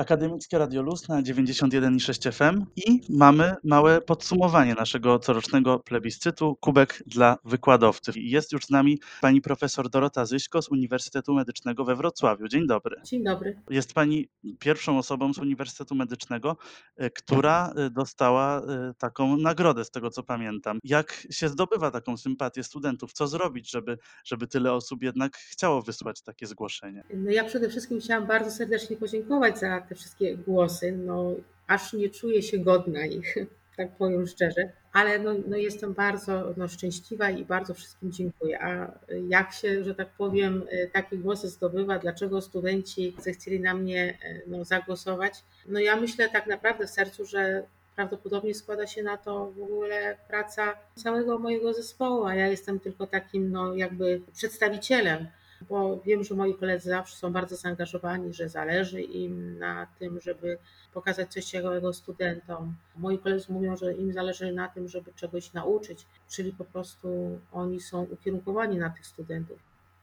Akademickie 0.00 0.58
Radio 0.58 0.82
Luz 0.82 1.08
na 1.08 1.22
91,6 1.22 2.32
FM 2.32 2.64
i 2.76 3.00
mamy 3.08 3.54
małe 3.64 4.00
podsumowanie 4.00 4.74
naszego 4.74 5.18
corocznego 5.18 5.78
plebiscytu 5.78 6.56
Kubek 6.60 7.02
dla 7.06 7.36
wykładowców. 7.44 8.14
Jest 8.16 8.52
już 8.52 8.66
z 8.66 8.70
nami 8.70 8.98
pani 9.20 9.40
profesor 9.40 9.90
Dorota 9.90 10.26
Zyśko 10.26 10.62
z 10.62 10.68
Uniwersytetu 10.68 11.34
Medycznego 11.34 11.84
we 11.84 11.96
Wrocławiu. 11.96 12.48
Dzień 12.48 12.66
dobry. 12.66 12.96
Dzień 13.04 13.24
dobry. 13.24 13.60
Jest 13.70 13.94
pani 13.94 14.28
pierwszą 14.58 14.98
osobą 14.98 15.34
z 15.34 15.38
Uniwersytetu 15.38 15.94
Medycznego, 15.94 16.56
e, 16.96 17.10
która 17.10 17.72
e, 17.76 17.90
dostała 17.90 18.60
e, 18.60 18.94
taką 18.98 19.36
nagrodę, 19.36 19.84
z 19.84 19.90
tego 19.90 20.10
co 20.10 20.22
pamiętam. 20.22 20.78
Jak 20.84 21.26
się 21.30 21.48
zdobywa 21.48 21.90
taką 21.90 22.16
sympatię 22.16 22.62
studentów? 22.62 23.12
Co 23.12 23.26
zrobić, 23.26 23.70
żeby, 23.70 23.98
żeby 24.24 24.46
tyle 24.46 24.72
osób 24.72 25.02
jednak 25.02 25.36
chciało 25.36 25.82
wysłać 25.82 26.22
takie 26.22 26.46
zgłoszenie? 26.46 27.04
No 27.14 27.30
ja 27.30 27.44
przede 27.44 27.68
wszystkim 27.68 28.00
chciałam 28.00 28.26
bardzo 28.26 28.50
serdecznie 28.50 28.96
podziękować 28.96 29.58
za 29.58 29.89
te 29.90 29.94
wszystkie 29.94 30.36
głosy. 30.36 30.92
No, 30.92 31.34
aż 31.66 31.92
nie 31.92 32.08
czuję 32.08 32.42
się 32.42 32.58
godna 32.58 33.06
ich, 33.06 33.34
tak 33.76 33.96
powiem 33.96 34.26
szczerze, 34.26 34.72
ale 34.92 35.18
no, 35.18 35.30
no 35.46 35.56
jestem 35.56 35.94
bardzo 35.94 36.54
no, 36.56 36.68
szczęśliwa 36.68 37.30
i 37.30 37.44
bardzo 37.44 37.74
wszystkim 37.74 38.12
dziękuję. 38.12 38.62
A 38.62 38.92
jak 39.28 39.52
się, 39.52 39.84
że 39.84 39.94
tak 39.94 40.08
powiem, 40.08 40.62
takie 40.92 41.16
głosy 41.16 41.48
zdobywa, 41.48 41.98
dlaczego 41.98 42.40
studenci 42.40 43.16
zechcieli 43.18 43.60
na 43.60 43.74
mnie 43.74 44.18
no, 44.46 44.64
zagłosować? 44.64 45.34
No 45.68 45.80
ja 45.80 45.96
myślę 45.96 46.28
tak 46.28 46.46
naprawdę 46.46 46.86
w 46.86 46.90
sercu, 46.90 47.26
że 47.26 47.62
prawdopodobnie 47.96 48.54
składa 48.54 48.86
się 48.86 49.02
na 49.02 49.16
to 49.16 49.50
w 49.50 49.62
ogóle 49.62 50.16
praca 50.28 50.76
całego 50.94 51.38
mojego 51.38 51.74
zespołu, 51.74 52.24
a 52.24 52.34
ja 52.34 52.46
jestem 52.46 52.80
tylko 52.80 53.06
takim 53.06 53.50
no, 53.50 53.74
jakby 53.74 54.20
przedstawicielem 54.34 55.26
bo 55.68 56.00
wiem, 56.00 56.24
że 56.24 56.34
moi 56.34 56.54
koledzy 56.54 56.88
zawsze 56.88 57.16
są 57.16 57.32
bardzo 57.32 57.56
zaangażowani, 57.56 58.34
że 58.34 58.48
zależy 58.48 59.02
im 59.02 59.58
na 59.58 59.86
tym, 59.98 60.20
żeby 60.20 60.58
pokazać 60.92 61.32
coś 61.32 61.44
ciekawego 61.44 61.92
studentom. 61.92 62.74
Moi 62.96 63.18
koledzy 63.18 63.52
mówią, 63.52 63.76
że 63.76 63.94
im 63.94 64.12
zależy 64.12 64.52
na 64.52 64.68
tym, 64.68 64.88
żeby 64.88 65.12
czegoś 65.12 65.52
nauczyć, 65.52 66.06
czyli 66.28 66.52
po 66.52 66.64
prostu 66.64 67.38
oni 67.52 67.80
są 67.80 68.02
ukierunkowani 68.02 68.78
na 68.78 68.90
tych 68.90 69.06
studentów. 69.06 69.58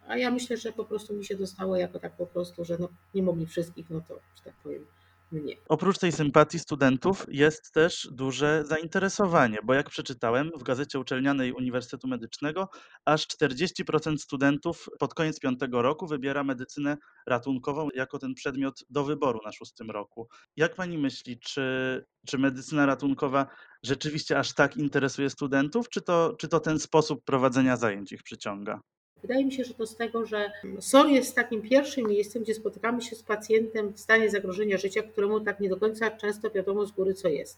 A 0.07 0.17
ja 0.17 0.31
myślę, 0.31 0.57
że 0.57 0.71
po 0.71 0.85
prostu 0.85 1.13
mi 1.13 1.25
się 1.25 1.35
dostało 1.35 1.77
jako 1.77 1.99
tak 1.99 2.11
po 2.11 2.25
prostu, 2.25 2.65
że 2.65 2.77
no, 2.79 2.89
nie 3.13 3.23
mogli 3.23 3.45
wszystkich, 3.45 3.89
no 3.89 4.01
to, 4.07 4.19
że 4.35 4.43
tak 4.43 4.53
powiem, 4.53 4.85
mnie. 5.31 5.55
Oprócz 5.69 5.97
tej 5.97 6.11
sympatii 6.11 6.59
studentów 6.59 7.25
jest 7.29 7.71
też 7.71 8.07
duże 8.11 8.63
zainteresowanie, 8.65 9.57
bo 9.63 9.73
jak 9.73 9.89
przeczytałem 9.89 10.51
w 10.59 10.63
gazecie 10.63 10.99
uczelnianej 10.99 11.53
Uniwersytetu 11.53 12.07
Medycznego, 12.07 12.69
aż 13.05 13.27
40% 13.27 14.17
studentów 14.17 14.89
pod 14.99 15.13
koniec 15.13 15.39
piątego 15.39 15.81
roku 15.81 16.07
wybiera 16.07 16.43
medycynę 16.43 16.97
ratunkową 17.27 17.89
jako 17.95 18.19
ten 18.19 18.33
przedmiot 18.33 18.83
do 18.89 19.03
wyboru 19.03 19.39
na 19.45 19.51
szóstym 19.51 19.91
roku. 19.91 20.27
Jak 20.55 20.75
pani 20.75 20.97
myśli, 20.97 21.39
czy, 21.39 22.05
czy 22.27 22.37
medycyna 22.37 22.85
ratunkowa 22.85 23.47
rzeczywiście 23.83 24.39
aż 24.39 24.53
tak 24.53 24.77
interesuje 24.77 25.29
studentów, 25.29 25.89
czy 25.89 26.01
to, 26.01 26.35
czy 26.39 26.47
to 26.47 26.59
ten 26.59 26.79
sposób 26.79 27.23
prowadzenia 27.23 27.77
zajęć 27.77 28.11
ich 28.11 28.23
przyciąga? 28.23 28.81
Wydaje 29.21 29.45
mi 29.45 29.51
się, 29.51 29.63
że 29.63 29.73
to 29.73 29.87
z 29.87 29.95
tego, 29.95 30.25
że 30.25 30.51
SOR 30.79 31.07
jest 31.07 31.35
takim 31.35 31.61
pierwszym 31.61 32.07
miejscem, 32.07 32.43
gdzie 32.43 32.53
spotykamy 32.53 33.01
się 33.01 33.15
z 33.15 33.23
pacjentem 33.23 33.93
w 33.93 33.99
stanie 33.99 34.29
zagrożenia 34.29 34.77
życia, 34.77 35.03
któremu 35.03 35.39
tak 35.39 35.59
nie 35.59 35.69
do 35.69 35.77
końca 35.77 36.11
często 36.11 36.49
wiadomo 36.49 36.85
z 36.85 36.91
góry, 36.91 37.13
co 37.13 37.27
jest. 37.27 37.57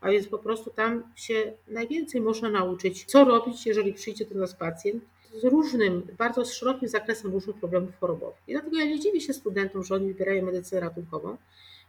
A 0.00 0.10
więc 0.10 0.28
po 0.28 0.38
prostu 0.38 0.70
tam 0.70 1.02
się 1.16 1.52
najwięcej 1.68 2.20
można 2.20 2.50
nauczyć, 2.50 3.04
co 3.04 3.24
robić, 3.24 3.66
jeżeli 3.66 3.92
przyjdzie 3.92 4.24
do 4.24 4.34
nas 4.34 4.54
pacjent 4.54 5.04
z 5.34 5.44
różnym, 5.44 6.02
bardzo 6.18 6.44
szerokim 6.44 6.88
zakresem 6.88 7.32
różnych 7.32 7.56
problemów 7.56 7.96
chorobowych. 8.00 8.42
I 8.48 8.52
dlatego 8.52 8.78
ja 8.78 8.84
nie 8.84 9.00
dziwię 9.00 9.20
się 9.20 9.32
studentom, 9.32 9.84
że 9.84 9.94
oni 9.94 10.06
wybierają 10.06 10.44
medycynę 10.44 10.80
ratunkową, 10.80 11.36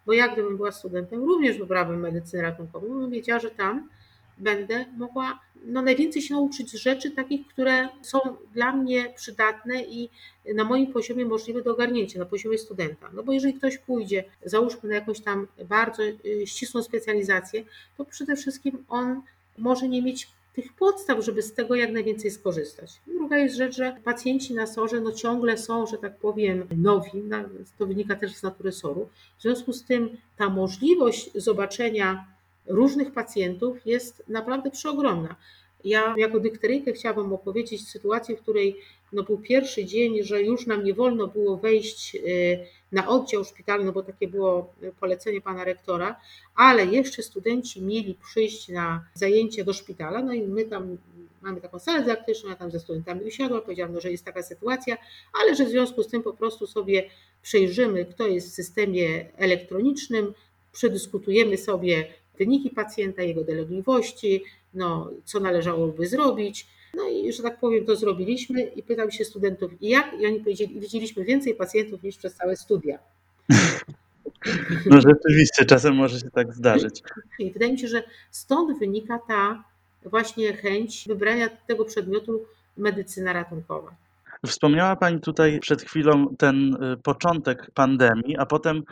bo 0.05 0.13
ja 0.13 0.27
gdybym 0.27 0.57
była 0.57 0.71
studentem, 0.71 1.23
również 1.23 1.57
wybrałabym 1.57 1.99
medycynę 1.99 2.43
ratunkową, 2.43 2.87
bym 2.87 3.09
wiedziała, 3.09 3.39
że 3.39 3.51
tam 3.51 3.89
będę 4.37 4.85
mogła 4.97 5.39
no, 5.65 5.81
najwięcej 5.81 6.21
się 6.21 6.33
nauczyć 6.33 6.71
z 6.71 6.75
rzeczy 6.75 7.11
takich, 7.11 7.47
które 7.47 7.89
są 8.01 8.19
dla 8.53 8.75
mnie 8.75 9.13
przydatne 9.15 9.83
i 9.83 10.09
na 10.55 10.63
moim 10.63 10.93
poziomie 10.93 11.25
możliwe 11.25 11.61
do 11.61 11.73
ogarnięcia, 11.73 12.19
na 12.19 12.25
poziomie 12.25 12.57
studenta. 12.57 13.09
No 13.13 13.23
bo 13.23 13.33
jeżeli 13.33 13.53
ktoś 13.53 13.77
pójdzie, 13.77 14.23
załóżmy 14.45 14.89
na 14.89 14.95
jakąś 14.95 15.19
tam 15.19 15.47
bardzo 15.69 16.03
y, 16.03 16.17
ścisłą 16.45 16.83
specjalizację, 16.83 17.63
to 17.97 18.05
przede 18.05 18.35
wszystkim 18.35 18.85
on 18.89 19.21
może 19.57 19.87
nie 19.87 20.01
mieć 20.01 20.27
tych 20.55 20.73
podstaw, 20.73 21.23
żeby 21.25 21.41
z 21.41 21.53
tego 21.53 21.75
jak 21.75 21.91
najwięcej 21.91 22.31
skorzystać. 22.31 22.91
Druga 23.07 23.37
jest 23.37 23.55
rzecz, 23.55 23.75
że 23.75 23.95
pacjenci 24.03 24.53
na 24.53 24.67
SOR-ze 24.67 25.01
no 25.01 25.11
ciągle 25.11 25.57
są, 25.57 25.87
że 25.87 25.97
tak 25.97 26.17
powiem, 26.17 26.67
nowi, 26.77 27.23
to 27.77 27.87
wynika 27.87 28.15
też 28.15 28.35
z 28.35 28.43
natury 28.43 28.71
SOR-u. 28.71 29.09
W 29.37 29.41
związku 29.41 29.73
z 29.73 29.83
tym 29.83 30.17
ta 30.37 30.49
możliwość 30.49 31.31
zobaczenia 31.35 32.34
różnych 32.67 33.11
pacjentów 33.11 33.85
jest 33.85 34.23
naprawdę 34.27 34.71
przeogromna. 34.71 35.35
Ja 35.83 36.15
jako 36.17 36.39
dykteryjkę 36.39 36.93
chciałabym 36.93 37.33
opowiedzieć 37.33 37.87
sytuację, 37.89 38.37
w 38.37 38.41
której 38.41 38.75
no 39.13 39.23
był 39.23 39.37
pierwszy 39.37 39.85
dzień, 39.85 40.23
że 40.23 40.41
już 40.41 40.67
nam 40.67 40.83
nie 40.83 40.93
wolno 40.93 41.27
było 41.27 41.57
wejść 41.57 42.15
y, 42.15 42.59
na 42.91 43.07
oddział 43.07 43.43
szpitalny, 43.43 43.91
bo 43.91 44.03
takie 44.03 44.27
było 44.27 44.73
polecenie 44.99 45.41
pana 45.41 45.63
rektora, 45.63 46.19
ale 46.55 46.85
jeszcze 46.85 47.23
studenci 47.23 47.81
mieli 47.81 48.17
przyjść 48.29 48.69
na 48.69 49.05
zajęcie 49.13 49.63
do 49.63 49.73
szpitala, 49.73 50.21
no 50.21 50.33
i 50.33 50.41
my 50.41 50.65
tam 50.65 50.97
mamy 51.41 51.61
taką 51.61 51.79
salę 51.79 51.99
dydaktyczną, 51.99 52.49
ja 52.49 52.55
tam 52.55 52.71
ze 52.71 52.79
studentami 52.79 53.23
usiadłam, 53.23 53.61
powiedziałam, 53.61 53.93
no, 53.93 54.01
że 54.01 54.11
jest 54.11 54.25
taka 54.25 54.43
sytuacja, 54.43 54.97
ale 55.41 55.55
że 55.55 55.65
w 55.65 55.69
związku 55.69 56.03
z 56.03 56.07
tym 56.07 56.23
po 56.23 56.33
prostu 56.33 56.67
sobie 56.67 57.09
przejrzymy, 57.41 58.05
kto 58.05 58.27
jest 58.27 58.49
w 58.49 58.53
systemie 58.53 59.25
elektronicznym, 59.37 60.33
przedyskutujemy 60.71 61.57
sobie 61.57 62.07
wyniki 62.37 62.69
pacjenta, 62.69 63.21
jego 63.21 63.43
dolegliwości, 63.43 64.43
no, 64.73 65.11
co 65.25 65.39
należałoby 65.39 66.07
zrobić. 66.07 66.67
No 66.93 67.09
i, 67.09 67.33
że 67.33 67.43
tak 67.43 67.59
powiem, 67.59 67.85
to 67.85 67.95
zrobiliśmy 67.95 68.63
i 68.63 68.83
pytał 68.83 69.11
się 69.11 69.25
studentów, 69.25 69.81
i 69.81 69.89
jak? 69.89 70.21
I 70.21 70.25
oni 70.25 70.39
powiedzieli, 70.39 70.79
widzieliśmy 70.79 71.23
więcej 71.23 71.55
pacjentów 71.55 72.03
niż 72.03 72.17
przez 72.17 72.35
całe 72.35 72.55
studia. 72.55 72.99
No 74.85 75.01
rzeczywiście, 75.01 75.65
czasem 75.65 75.95
może 75.95 76.19
się 76.19 76.29
tak 76.29 76.53
zdarzyć. 76.53 77.01
I 77.39 77.51
wydaje 77.51 77.71
mi 77.71 77.79
się, 77.79 77.87
że 77.87 78.03
stąd 78.31 78.79
wynika 78.79 79.19
ta 79.27 79.63
właśnie 80.05 80.53
chęć 80.53 81.05
wybrania 81.07 81.49
tego 81.67 81.85
przedmiotu 81.85 82.45
medycyna 82.77 83.33
ratunkowa. 83.33 83.95
Wspomniała 84.45 84.95
Pani 84.95 85.19
tutaj 85.19 85.59
przed 85.59 85.81
chwilą 85.81 86.35
ten 86.37 86.83
y, 86.83 86.97
początek 86.97 87.71
pandemii, 87.73 88.37
a 88.37 88.45
potem 88.45 88.77
y, 88.77 88.83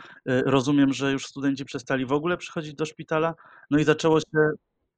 rozumiem, 0.46 0.92
że 0.92 1.12
już 1.12 1.26
studenci 1.26 1.64
przestali 1.64 2.06
w 2.06 2.12
ogóle 2.12 2.36
przychodzić 2.36 2.74
do 2.74 2.86
szpitala, 2.86 3.34
no 3.70 3.78
i 3.78 3.84
zaczęło 3.84 4.20
się 4.20 4.50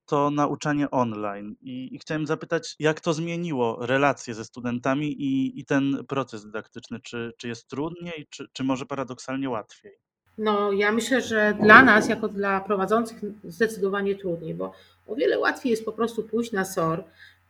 to 0.06 0.30
nauczanie 0.30 0.90
online. 0.90 1.56
I, 1.60 1.94
i 1.94 1.98
chciałem 1.98 2.26
zapytać, 2.26 2.74
jak 2.78 3.00
to 3.00 3.12
zmieniło 3.12 3.86
relacje 3.86 4.34
ze 4.34 4.44
studentami 4.44 5.22
i, 5.22 5.60
i 5.60 5.64
ten 5.64 6.04
proces 6.08 6.44
dydaktyczny? 6.44 7.00
Czy, 7.00 7.32
czy 7.38 7.48
jest 7.48 7.68
trudniej, 7.68 8.26
czy, 8.30 8.46
czy 8.52 8.64
może 8.64 8.86
paradoksalnie 8.86 9.50
łatwiej? 9.50 9.92
No, 10.38 10.72
ja 10.72 10.92
myślę, 10.92 11.20
że 11.20 11.54
dla 11.60 11.82
nas, 11.82 12.08
jako 12.08 12.28
dla 12.28 12.60
prowadzących, 12.60 13.20
zdecydowanie 13.44 14.14
trudniej, 14.14 14.54
bo 14.54 14.72
o 15.06 15.14
wiele 15.14 15.38
łatwiej 15.38 15.70
jest 15.70 15.84
po 15.84 15.92
prostu 15.92 16.22
pójść 16.22 16.52
na 16.52 16.64
SOR, 16.64 17.04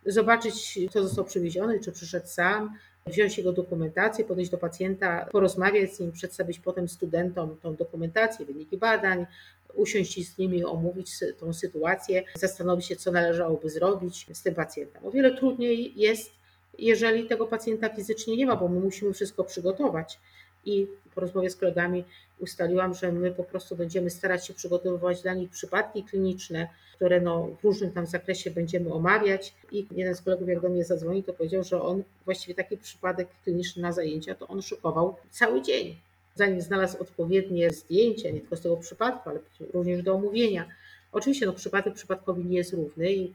zobaczyć, 0.06 0.78
kto 0.90 1.02
został 1.02 1.24
przywieziony, 1.24 1.80
czy 1.80 1.92
przyszedł 1.92 2.26
sam, 2.26 2.78
wziąć 3.06 3.38
jego 3.38 3.52
dokumentację, 3.52 4.24
podejść 4.24 4.50
do 4.50 4.58
pacjenta, 4.58 5.26
porozmawiać 5.32 5.94
z 5.94 6.00
nim, 6.00 6.12
przedstawić 6.12 6.58
potem 6.58 6.88
studentom 6.88 7.56
tą 7.62 7.74
dokumentację, 7.74 8.46
wyniki 8.46 8.76
badań, 8.76 9.26
usiąść 9.74 10.28
z 10.28 10.38
nimi, 10.38 10.64
omówić 10.64 11.10
tą 11.40 11.52
sytuację, 11.52 12.24
zastanowić 12.34 12.86
się, 12.86 12.96
co 12.96 13.12
należałoby 13.12 13.70
zrobić 13.70 14.26
z 14.32 14.42
tym 14.42 14.54
pacjentem. 14.54 15.04
O 15.04 15.10
wiele 15.10 15.36
trudniej 15.36 15.92
jest, 15.96 16.30
jeżeli 16.78 17.26
tego 17.26 17.46
pacjenta 17.46 17.88
fizycznie 17.88 18.36
nie 18.36 18.46
ma, 18.46 18.56
bo 18.56 18.68
my 18.68 18.80
musimy 18.80 19.12
wszystko 19.12 19.44
przygotować. 19.44 20.18
I 20.66 20.86
po 21.14 21.20
rozmowie 21.20 21.50
z 21.50 21.56
kolegami 21.56 22.04
ustaliłam, 22.38 22.94
że 22.94 23.12
my 23.12 23.30
po 23.30 23.44
prostu 23.44 23.76
będziemy 23.76 24.10
starać 24.10 24.46
się 24.46 24.54
przygotowywać 24.54 25.22
dla 25.22 25.34
nich 25.34 25.50
przypadki 25.50 26.04
kliniczne, 26.04 26.68
które 26.94 27.20
no 27.20 27.48
w 27.60 27.64
różnym 27.64 27.92
tam 27.92 28.06
zakresie 28.06 28.50
będziemy 28.50 28.92
omawiać. 28.92 29.54
I 29.72 29.86
jeden 29.90 30.14
z 30.14 30.22
kolegów, 30.22 30.48
jak 30.48 30.60
do 30.60 30.68
mnie 30.68 30.84
zadzwonił, 30.84 31.22
to 31.22 31.32
powiedział, 31.32 31.64
że 31.64 31.82
on 31.82 32.02
właściwie 32.24 32.54
taki 32.54 32.76
przypadek 32.76 33.28
kliniczny 33.44 33.82
na 33.82 33.92
zajęcia, 33.92 34.34
to 34.34 34.48
on 34.48 34.62
szykował 34.62 35.16
cały 35.30 35.62
dzień. 35.62 35.96
Zanim 36.34 36.60
znalazł 36.60 37.02
odpowiednie 37.02 37.70
zdjęcia, 37.70 38.30
nie 38.30 38.40
tylko 38.40 38.56
z 38.56 38.60
tego 38.60 38.76
przypadku, 38.76 39.30
ale 39.30 39.40
również 39.74 40.02
do 40.02 40.14
omówienia. 40.14 40.68
Oczywiście 41.12 41.46
no, 41.46 41.52
przypadek 41.52 41.94
przypadkowi 41.94 42.44
nie 42.44 42.56
jest 42.56 42.72
równy 42.72 43.12
i 43.12 43.24
y, 43.24 43.32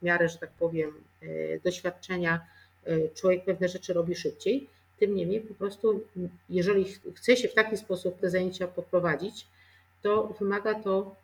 w 0.00 0.02
miarę, 0.02 0.28
że 0.28 0.38
tak 0.38 0.50
powiem, 0.50 0.92
y, 1.22 1.60
doświadczenia 1.64 2.40
y, 2.88 3.10
człowiek 3.14 3.44
pewne 3.44 3.68
rzeczy 3.68 3.92
robi 3.92 4.14
szybciej. 4.14 4.68
Tym 4.98 5.14
niemniej 5.14 5.40
po 5.40 5.54
prostu, 5.54 6.00
jeżeli 6.50 6.84
chce 7.14 7.36
się 7.36 7.48
w 7.48 7.54
taki 7.54 7.76
sposób 7.76 8.20
te 8.20 8.30
zajęcia 8.30 8.68
poprowadzić, 8.68 9.46
to 10.02 10.34
wymaga 10.40 10.74
to 10.74 11.16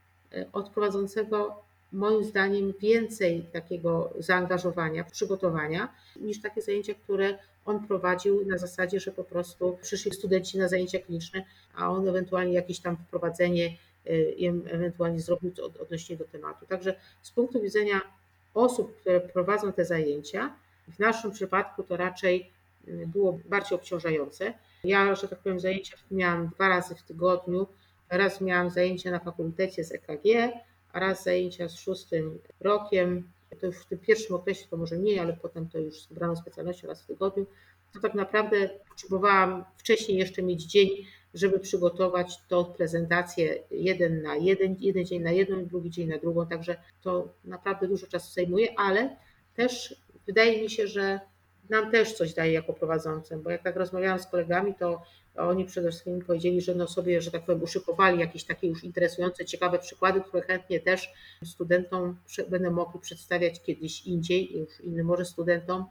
od 0.53 0.69
prowadzącego 0.69 1.63
moim 1.93 2.25
zdaniem 2.25 2.73
więcej 2.81 3.43
takiego 3.53 4.13
zaangażowania, 4.19 5.05
przygotowania 5.05 5.89
niż 6.17 6.41
takie 6.41 6.63
zajęcia, 6.63 6.95
które 6.95 7.39
on 7.65 7.87
prowadził 7.87 8.47
na 8.47 8.59
zasadzie, 8.59 9.01
że 9.01 9.11
po 9.11 9.25
prostu 9.25 9.79
przyszli 9.83 10.13
studenci 10.13 10.59
na 10.59 10.69
zajęcia 10.69 10.99
kliniczne, 10.99 11.45
a 11.75 11.91
on 11.91 12.09
ewentualnie 12.09 12.55
jakieś 12.55 12.81
tam 12.81 12.97
wprowadzenie 12.97 13.77
im 14.37 14.63
ewentualnie 14.71 15.21
zrobił 15.21 15.53
odnośnie 15.81 16.17
do 16.17 16.25
tematu. 16.25 16.67
Także 16.67 16.95
z 17.23 17.31
punktu 17.31 17.61
widzenia 17.61 18.01
osób, 18.55 18.97
które 19.01 19.21
prowadzą 19.21 19.73
te 19.73 19.85
zajęcia, 19.85 20.55
w 20.89 20.99
naszym 20.99 21.31
przypadku 21.31 21.83
to 21.83 21.97
raczej 21.97 22.51
było 22.87 23.39
bardziej 23.45 23.79
obciążające. 23.79 24.55
Ja, 24.85 25.15
że 25.15 25.29
tak 25.29 25.39
powiem, 25.39 25.61
zajęcia 25.61 25.97
miałam 26.11 26.49
dwa 26.49 26.69
razy 26.69 26.95
w 26.95 27.03
tygodniu. 27.03 27.67
Raz 28.11 28.41
miałam 28.41 28.71
zajęcia 28.71 29.11
na 29.11 29.19
fakultecie 29.19 29.85
z 29.85 29.93
EKG, 29.93 30.25
a 30.93 31.01
raz 31.01 31.25
zajęcia 31.25 31.69
z 31.69 31.75
szóstym 31.75 32.39
rokiem. 32.61 33.29
To 33.61 33.67
już 33.67 33.77
w 33.77 33.87
tym 33.87 33.99
pierwszym 33.99 34.37
okresie 34.37 34.67
to 34.71 34.77
może 34.77 34.97
mniej, 34.97 35.19
ale 35.19 35.33
potem 35.33 35.69
to 35.69 35.79
już 35.79 36.03
z 36.03 36.07
wybraną 36.07 36.37
specjalnością 36.37 36.89
raz 36.89 37.03
w 37.03 37.07
tygodniu. 37.07 37.47
To 37.95 38.01
tak 38.01 38.15
naprawdę 38.15 38.71
potrzebowałam 38.89 39.65
wcześniej 39.77 40.19
jeszcze 40.19 40.43
mieć 40.43 40.65
dzień, 40.65 40.89
żeby 41.35 41.59
przygotować 41.59 42.47
tą 42.49 42.65
prezentację 42.65 43.63
jeden 43.71 44.23
na 44.23 44.37
jeden, 44.37 44.77
jeden 44.81 45.05
dzień 45.05 45.23
na 45.23 45.31
jedną, 45.31 45.67
drugi 45.67 45.91
dzień 45.91 46.09
na 46.09 46.19
drugą. 46.19 46.47
Także 46.47 46.77
to 47.03 47.29
naprawdę 47.45 47.89
dużo 47.89 48.07
czasu 48.07 48.33
zajmuje, 48.33 48.69
ale 48.79 49.17
też 49.55 49.97
wydaje 50.27 50.63
mi 50.63 50.71
się, 50.71 50.87
że 50.87 51.21
nam 51.71 51.91
też 51.91 52.13
coś 52.13 52.35
daje 52.35 52.53
jako 52.53 52.73
prowadzącym, 52.73 53.43
bo 53.43 53.51
jak 53.51 53.63
tak 53.63 53.77
rozmawiałam 53.77 54.19
z 54.19 54.27
kolegami, 54.27 54.75
to 54.75 55.03
oni 55.37 55.65
przede 55.65 55.91
wszystkim 55.91 56.23
powiedzieli, 56.23 56.61
że 56.61 56.75
no 56.75 56.89
sobie, 56.89 57.21
że 57.21 57.31
tak 57.31 57.45
powiem, 57.45 57.63
uszykowali 57.63 58.21
jakieś 58.21 58.45
takie 58.45 58.69
już 58.69 58.85
interesujące, 58.85 59.45
ciekawe 59.45 59.79
przykłady, 59.79 60.21
które 60.21 60.43
chętnie 60.43 60.81
też 60.81 61.13
studentom 61.45 62.17
będę 62.49 62.71
mogli 62.71 63.01
przedstawiać 63.01 63.63
kiedyś 63.63 64.07
indziej, 64.07 64.59
już 64.59 64.81
innym 64.81 65.07
może 65.07 65.25
studentom, 65.25 65.85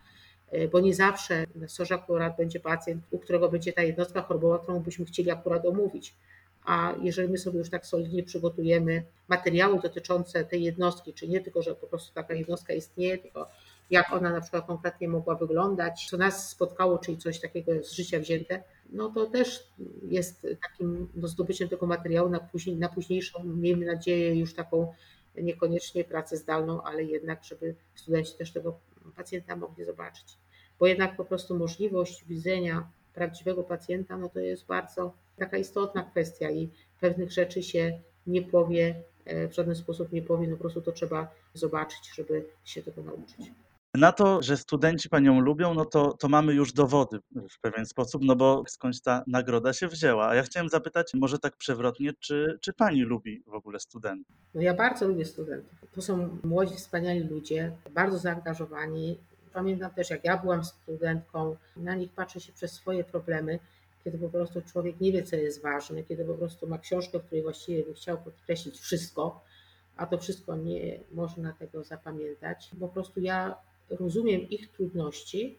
e, 0.52 0.68
bo 0.68 0.80
nie 0.80 0.96
zawsze 0.96 1.46
na 1.56 1.68
sorze 1.68 1.96
akurat 1.96 2.38
będzie 2.38 2.60
pacjent, 2.60 3.04
u 3.12 3.20
którego 3.20 3.50
będzie 3.50 3.74
ta 3.74 3.82
jednostka 3.82 4.22
chorobowa, 4.22 4.60
którą 4.60 4.80
byśmy 4.80 5.06
chcieli 5.06 5.32
akurat 5.32 5.66
omówić. 5.66 6.16
A 6.66 6.94
jeżeli 7.02 7.30
my 7.30 7.38
sobie 7.38 7.60
już 7.60 7.70
tak 7.70 7.86
solidnie 7.86 8.24
przygotujemy 8.24 9.04
materiały 9.28 9.80
dotyczące 9.80 10.46
tej 10.46 10.64
jednostki, 10.64 11.14
czy 11.14 11.28
nie 11.28 11.42
tylko, 11.42 11.62
że 11.62 11.76
po 11.76 11.88
prostu 11.88 12.14
taka 12.14 12.34
jednostka 12.34 12.74
istnieje, 12.74 13.18
tylko 13.18 13.48
jak 13.92 14.14
ona 14.14 14.30
na 14.30 14.42
przykład 14.42 14.66
konkretnie 14.68 15.08
mogła 15.08 15.36
wyglądać, 15.36 16.08
co 16.10 16.18
nas 16.18 16.50
spotkało, 16.50 16.98
czyli 16.98 17.18
coś 17.18 17.40
takiego 17.40 17.84
z 17.84 17.92
życia 17.92 18.20
wzięte, 18.20 18.64
no 18.90 19.10
to 19.10 19.26
też 19.26 19.68
jest 20.04 20.48
takim 20.62 21.10
no, 21.16 21.28
zdobyciem 21.28 21.70
tego 21.70 21.86
materiału 21.88 22.30
na, 22.30 22.40
później, 22.40 22.76
na 22.76 22.90
późniejszą, 22.90 23.44
miejmy 23.44 23.86
nadzieję, 23.86 24.36
już 24.36 24.54
taką 24.54 24.94
niekoniecznie 25.38 26.04
pracę 26.04 26.38
zdalną, 26.38 26.82
ale 26.82 27.04
jednak, 27.04 27.44
żeby 27.44 27.76
studenci 27.96 28.38
też 28.38 28.52
tego 28.52 28.80
pacjenta 29.16 29.56
mogli 29.56 29.86
zobaczyć. 29.86 30.38
Bo 30.80 30.88
jednak 30.88 31.16
po 31.16 31.26
prostu 31.26 31.58
możliwość 31.58 32.26
widzenia 32.26 32.90
prawdziwego 33.14 33.64
pacjenta, 33.64 34.18
no 34.18 34.30
to 34.30 34.40
jest 34.40 34.66
bardzo 34.66 35.14
taka 35.38 35.58
istotna 35.58 36.04
kwestia 36.04 36.52
i 36.52 36.70
pewnych 37.00 37.32
rzeczy 37.32 37.64
się 37.64 38.00
nie 38.28 38.42
powie, 38.42 39.04
e, 39.26 39.48
w 39.48 39.54
żaden 39.54 39.76
sposób 39.76 40.12
nie 40.12 40.22
powie, 40.22 40.48
no 40.48 40.56
po 40.56 40.62
prostu 40.62 40.82
to 40.82 40.92
trzeba 40.92 41.32
zobaczyć, 41.54 42.16
żeby 42.16 42.46
się 42.66 42.84
tego 42.84 43.04
nauczyć. 43.04 43.52
Na 43.96 44.12
to, 44.12 44.44
że 44.44 44.58
studenci 44.58 45.10
panią 45.10 45.40
lubią, 45.40 45.74
no 45.74 45.86
to, 45.86 46.14
to 46.14 46.30
mamy 46.30 46.54
już 46.54 46.74
dowody 46.74 47.20
w 47.50 47.60
pewien 47.62 47.86
sposób, 47.86 48.22
no 48.26 48.36
bo 48.36 48.64
skądś 48.68 49.02
ta 49.02 49.24
nagroda 49.28 49.74
się 49.74 49.88
wzięła. 49.88 50.28
A 50.28 50.36
ja 50.36 50.44
chciałem 50.44 50.70
zapytać, 50.70 51.14
może 51.14 51.40
tak 51.40 51.58
przewrotnie, 51.58 52.14
czy, 52.20 52.58
czy 52.62 52.74
pani 52.74 53.02
lubi 53.02 53.44
w 53.48 53.54
ogóle 53.54 53.80
studentów? 53.80 54.36
No 54.56 54.62
ja 54.62 54.74
bardzo 54.74 55.08
lubię 55.08 55.26
studentów. 55.26 55.80
To 55.94 56.02
są 56.02 56.38
młodzi, 56.44 56.76
wspaniali 56.76 57.24
ludzie, 57.24 57.72
bardzo 57.90 58.18
zaangażowani. 58.18 59.18
Pamiętam 59.54 59.92
też, 59.92 60.10
jak 60.10 60.26
ja 60.26 60.38
byłam 60.38 60.64
studentką, 60.64 61.56
na 61.78 61.96
nich 61.96 62.12
patrzę 62.12 62.40
się 62.40 62.54
przez 62.54 62.72
swoje 62.72 63.04
problemy, 63.04 63.60
kiedy 64.04 64.18
po 64.18 64.30
prostu 64.30 64.62
człowiek 64.62 65.02
nie 65.02 65.12
wie, 65.12 65.24
co 65.24 65.36
jest 65.36 65.62
ważne, 65.62 66.04
kiedy 66.04 66.26
po 66.26 66.34
prostu 66.34 66.68
ma 66.68 66.78
książkę, 66.78 67.20
w 67.20 67.24
której 67.24 67.44
właściwie 67.44 67.84
by 67.84 67.94
chciał 67.94 68.18
podkreślić 68.18 68.80
wszystko, 68.80 69.44
a 69.98 70.06
to 70.06 70.18
wszystko 70.18 70.56
nie 70.56 71.00
można 71.12 71.54
tego 71.54 71.84
zapamiętać. 71.84 72.72
Po 72.80 72.88
prostu 72.88 73.20
ja 73.20 73.56
rozumiem 74.00 74.50
ich 74.50 74.72
trudności, 74.72 75.58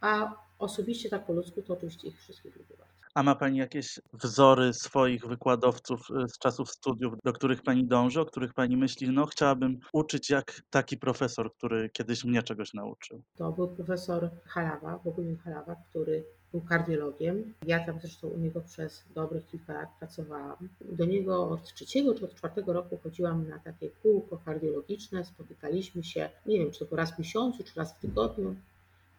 a 0.00 0.34
osobiście 0.58 1.08
tak 1.08 1.26
po 1.26 1.32
ludzku 1.32 1.62
to 1.62 1.72
oczywiście 1.72 2.08
ich 2.08 2.18
wszystkich 2.18 2.56
lubię 2.56 2.76
bardzo. 2.78 3.00
A 3.14 3.22
ma 3.22 3.34
Pani 3.34 3.58
jakieś 3.58 4.00
wzory 4.12 4.74
swoich 4.74 5.26
wykładowców 5.26 6.00
y, 6.24 6.28
z 6.28 6.38
czasów 6.38 6.70
studiów, 6.70 7.14
do 7.24 7.32
których 7.32 7.62
Pani 7.62 7.84
dąży, 7.86 8.20
o 8.20 8.26
których 8.26 8.54
Pani 8.54 8.76
myśli, 8.76 9.10
no 9.10 9.26
chciałabym 9.26 9.78
uczyć 9.92 10.30
jak 10.30 10.62
taki 10.70 10.96
profesor, 10.96 11.52
który 11.54 11.90
kiedyś 11.90 12.24
mnie 12.24 12.42
czegoś 12.42 12.74
nauczył? 12.74 13.22
To 13.36 13.52
był 13.52 13.68
profesor 13.68 14.30
Halawa, 14.44 14.98
Bogumił 15.04 15.38
Halawa, 15.38 15.76
który 15.90 16.24
był 16.52 16.60
kardiologiem. 16.60 17.54
Ja 17.66 17.86
tam 17.86 18.00
zresztą 18.00 18.28
u 18.28 18.38
niego 18.38 18.60
przez 18.60 19.04
dobrych 19.14 19.46
kilka 19.46 19.72
lat 19.72 19.88
pracowałam. 19.98 20.68
Do 20.80 21.04
niego 21.04 21.48
od 21.48 21.74
trzeciego 21.74 22.14
czy 22.14 22.24
od 22.24 22.34
czwartego 22.34 22.72
roku 22.72 22.98
chodziłam 23.02 23.48
na 23.48 23.58
takie 23.58 23.90
kółko 24.02 24.38
kardiologiczne, 24.44 25.24
spotykaliśmy 25.24 26.04
się, 26.04 26.30
nie 26.46 26.58
wiem, 26.58 26.70
czy 26.70 26.86
to 26.86 26.96
raz 26.96 27.14
w 27.14 27.18
miesiącu, 27.18 27.64
czy 27.64 27.72
raz 27.76 27.94
w 27.94 27.98
tygodniu, 27.98 28.56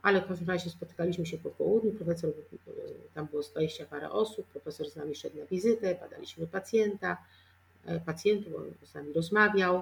ale 0.02 0.22
w 0.22 0.28
każdym 0.28 0.48
razie 0.48 0.70
spotykaliśmy 0.70 1.26
się 1.26 1.38
po 1.38 1.50
południu, 1.50 1.92
profesor, 1.92 2.32
tam 3.14 3.28
było 3.28 3.42
20 3.42 3.86
parę 3.86 4.12
osób, 4.12 4.48
profesor 4.48 4.90
z 4.90 4.96
nami 4.96 5.16
szedł 5.16 5.38
na 5.38 5.46
wizytę, 5.46 5.96
badaliśmy 5.96 6.48
pacjenta, 6.48 7.18
e, 7.86 8.00
pacjentów, 8.00 8.56
on 8.56 8.88
z 8.88 8.94
nami 8.94 9.14
rozmawiał. 9.14 9.82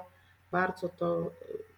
Bardzo 0.52 0.90
to 0.90 1.31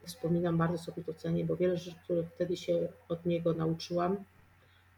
e, 0.03 0.07
wspominam, 0.07 0.57
bardzo 0.57 0.77
sobie 0.77 1.03
to 1.03 1.13
cenię, 1.13 1.45
bo 1.45 1.55
wiele 1.55 1.77
rzeczy, 1.77 1.97
których 2.03 2.29
wtedy 2.29 2.57
się 2.57 2.87
od 3.09 3.25
niego 3.25 3.53
nauczyłam, 3.53 4.17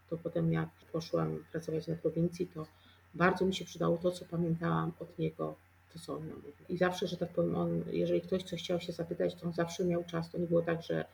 to 0.10 0.18
potem 0.18 0.54
jak 0.54 0.70
poszłam 0.92 1.44
pracować 1.52 1.88
na 1.88 1.96
prowincji, 1.96 2.48
to 2.48 2.66
bardzo 3.14 3.46
mi 3.46 3.56
się 3.56 3.66
przydało 3.66 3.98
to, 3.98 4.12
co 4.12 4.26
pamiętałam 4.26 4.92
od 5.00 5.20
niego, 5.20 5.56
to 5.94 6.00
co 6.00 6.14
on 6.14 6.26
mówił. 6.28 6.54
I 6.70 6.78
zawsze, 6.78 7.08
że 7.08 7.18
tak 7.18 7.30
powiem, 7.30 7.56
on, 7.56 7.84
jeżeli 7.92 8.22
ktoś 8.22 8.44
coś 8.44 8.64
chciał 8.64 8.80
się 8.80 8.94
zapytać, 8.94 9.36
to 9.36 9.48
on 9.48 9.54
zawsze 9.54 9.86
miał 9.86 10.04
czas. 10.04 10.32
To 10.32 10.38
nie 10.38 10.48
było 10.48 10.62
tak, 10.62 10.82
że 10.82 11.06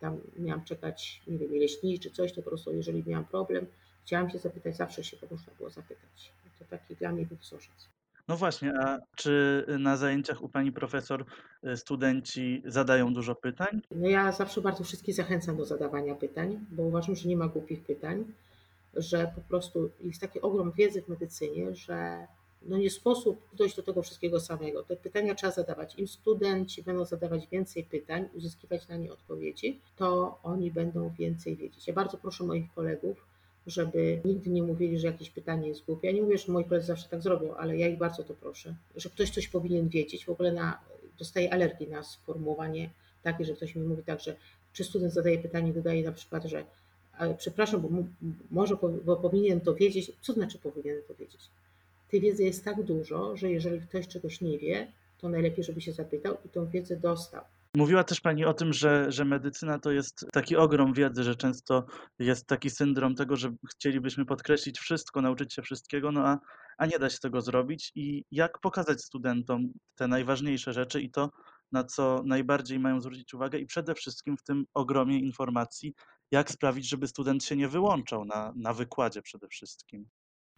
tam 0.00 0.20
miałam 0.38 0.64
czekać, 0.64 1.22
nie 1.26 1.38
wiem, 1.38 1.54
ile 1.54 1.68
śni 1.68 1.98
czy 1.98 2.10
coś, 2.10 2.32
to 2.32 2.42
po 2.42 2.50
prostu 2.50 2.72
jeżeli 2.72 3.04
miałam 3.06 3.24
problem, 3.24 3.66
chciałam 4.04 4.30
się 4.30 4.38
zapytać, 4.38 4.76
zawsze 4.76 5.04
się 5.04 5.16
można 5.30 5.52
było 5.58 5.70
zapytać. 5.70 6.32
To 6.58 6.64
taki 6.64 6.96
dla 6.96 7.12
mnie 7.12 7.26
był 7.26 7.36
wzorzec. 7.36 7.88
No 8.28 8.36
właśnie, 8.36 8.72
a 8.80 8.98
czy 9.16 9.64
na 9.78 9.96
zajęciach 9.96 10.42
u 10.42 10.48
pani 10.48 10.72
profesor 10.72 11.24
y, 11.64 11.76
studenci 11.76 12.62
zadają 12.66 13.14
dużo 13.14 13.34
pytań? 13.34 13.80
No 13.90 14.08
ja 14.08 14.32
zawsze 14.32 14.60
bardzo 14.60 14.84
wszystkich 14.84 15.14
zachęcam 15.14 15.56
do 15.56 15.64
zadawania 15.64 16.14
pytań, 16.14 16.66
bo 16.70 16.82
uważam, 16.82 17.16
że 17.16 17.28
nie 17.28 17.36
ma 17.36 17.48
głupich 17.48 17.84
pytań, 17.84 18.24
że 18.96 19.32
po 19.34 19.40
prostu 19.40 19.90
jest 20.00 20.20
taki 20.20 20.40
ogrom 20.40 20.72
wiedzy 20.72 21.02
w 21.02 21.08
medycynie, 21.08 21.74
że 21.74 22.26
no 22.62 22.76
nie 22.76 22.90
sposób 22.90 23.40
dojść 23.52 23.76
do 23.76 23.82
tego 23.82 24.02
wszystkiego 24.02 24.40
samego. 24.40 24.82
Te 24.82 24.96
pytania 24.96 25.34
trzeba 25.34 25.52
zadawać. 25.52 25.98
Im 25.98 26.08
studenci 26.08 26.82
będą 26.82 27.04
zadawać 27.04 27.48
więcej 27.48 27.84
pytań, 27.84 28.28
uzyskiwać 28.34 28.88
na 28.88 28.96
nie 28.96 29.12
odpowiedzi, 29.12 29.80
to 29.96 30.38
oni 30.42 30.70
będą 30.70 31.10
więcej 31.10 31.56
wiedzieć. 31.56 31.88
Ja 31.88 31.94
bardzo 31.94 32.18
proszę 32.18 32.44
moich 32.44 32.74
kolegów, 32.74 33.33
żeby 33.66 34.20
nigdy 34.24 34.50
nie 34.50 34.62
mówili, 34.62 34.98
że 34.98 35.06
jakieś 35.06 35.30
pytanie 35.30 35.68
jest 35.68 35.84
głupie. 35.84 36.08
Ja 36.08 36.14
nie 36.14 36.22
mówię, 36.22 36.38
że 36.38 36.52
moi 36.52 36.64
koledzy 36.64 36.86
zawsze 36.86 37.08
tak 37.08 37.22
zrobią, 37.22 37.54
ale 37.54 37.76
ja 37.78 37.88
ich 37.88 37.98
bardzo 37.98 38.24
to 38.24 38.34
proszę, 38.34 38.74
że 38.96 39.10
ktoś 39.10 39.30
coś 39.30 39.48
powinien 39.48 39.88
wiedzieć. 39.88 40.24
W 40.24 40.28
ogóle 40.28 40.52
na, 40.52 40.80
dostaję 41.18 41.52
alergii 41.52 41.88
na 41.88 42.02
sformułowanie 42.02 42.90
takie, 43.22 43.44
że 43.44 43.54
ktoś 43.54 43.74
mi 43.74 43.82
mówi 43.82 44.02
tak, 44.02 44.20
że 44.20 44.36
czy 44.72 44.84
student 44.84 45.12
zadaje 45.12 45.38
pytanie, 45.38 45.72
dodaje 45.72 46.02
na 46.02 46.12
przykład, 46.12 46.44
że 46.44 46.64
ale 47.18 47.34
przepraszam, 47.34 47.80
bo 47.80 47.88
może 48.50 48.76
bo 49.04 49.16
powinien 49.16 49.60
to 49.60 49.74
wiedzieć. 49.74 50.12
Co 50.20 50.32
znaczy 50.32 50.58
powinien 50.58 50.96
to 51.08 51.14
wiedzieć? 51.14 51.40
Tej 52.10 52.20
wiedzy 52.20 52.44
jest 52.44 52.64
tak 52.64 52.82
dużo, 52.82 53.36
że 53.36 53.50
jeżeli 53.50 53.80
ktoś 53.80 54.08
czegoś 54.08 54.40
nie 54.40 54.58
wie, 54.58 54.86
to 55.20 55.28
najlepiej, 55.28 55.64
żeby 55.64 55.80
się 55.80 55.92
zapytał 55.92 56.36
i 56.46 56.48
tą 56.48 56.66
wiedzę 56.66 56.96
dostał. 56.96 57.44
Mówiła 57.76 58.04
też 58.04 58.20
Pani 58.20 58.44
o 58.44 58.54
tym, 58.54 58.72
że, 58.72 59.12
że 59.12 59.24
medycyna 59.24 59.78
to 59.78 59.90
jest 59.90 60.26
taki 60.32 60.56
ogrom 60.56 60.92
wiedzy, 60.92 61.24
że 61.24 61.34
często 61.34 61.86
jest 62.18 62.46
taki 62.46 62.70
syndrom 62.70 63.14
tego, 63.14 63.36
że 63.36 63.54
chcielibyśmy 63.70 64.24
podkreślić 64.24 64.78
wszystko, 64.78 65.20
nauczyć 65.20 65.54
się 65.54 65.62
wszystkiego, 65.62 66.12
no 66.12 66.26
a, 66.26 66.38
a 66.78 66.86
nie 66.86 66.98
da 66.98 67.10
się 67.10 67.18
tego 67.18 67.40
zrobić. 67.40 67.92
I 67.94 68.24
jak 68.30 68.60
pokazać 68.60 69.02
studentom 69.02 69.72
te 69.94 70.08
najważniejsze 70.08 70.72
rzeczy 70.72 71.00
i 71.00 71.10
to, 71.10 71.30
na 71.72 71.84
co 71.84 72.22
najbardziej 72.26 72.78
mają 72.78 73.00
zwrócić 73.00 73.34
uwagę, 73.34 73.58
i 73.58 73.66
przede 73.66 73.94
wszystkim 73.94 74.36
w 74.36 74.42
tym 74.42 74.64
ogromie 74.74 75.18
informacji, 75.18 75.94
jak 76.30 76.50
sprawić, 76.50 76.88
żeby 76.88 77.08
student 77.08 77.44
się 77.44 77.56
nie 77.56 77.68
wyłączał 77.68 78.24
na, 78.24 78.52
na 78.56 78.72
wykładzie 78.72 79.22
przede 79.22 79.48
wszystkim. 79.48 80.08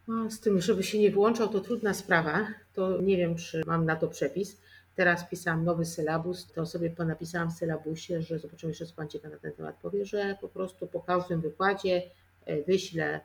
No, 0.07 0.31
z 0.31 0.39
tym, 0.39 0.61
żeby 0.61 0.83
się 0.83 0.99
nie 0.99 1.11
wyłączał, 1.11 1.47
to 1.47 1.59
trudna 1.59 1.93
sprawa. 1.93 2.47
To 2.73 3.01
nie 3.01 3.17
wiem, 3.17 3.35
czy 3.35 3.61
mam 3.67 3.85
na 3.85 3.95
to 3.95 4.07
przepis. 4.07 4.61
Teraz 4.97 5.29
pisałam 5.29 5.63
nowy 5.65 5.85
sylabus, 5.85 6.47
to 6.51 6.65
sobie 6.65 6.91
napisałam 7.05 7.49
w 7.51 7.53
sylabusie, 7.53 8.21
że 8.21 8.39
zobaczymy 8.39 8.71
jeszcze, 8.71 8.85
co 8.85 8.95
Pan 8.95 9.07
ciekawe 9.07 9.35
na 9.35 9.41
ten 9.41 9.51
temat 9.51 9.75
powie, 9.75 10.05
że 10.05 10.37
po 10.41 10.47
prostu 10.47 10.87
po 10.87 10.99
każdym 10.99 11.41
wykładzie 11.41 12.01
e, 12.45 12.63
wyślę 12.63 13.19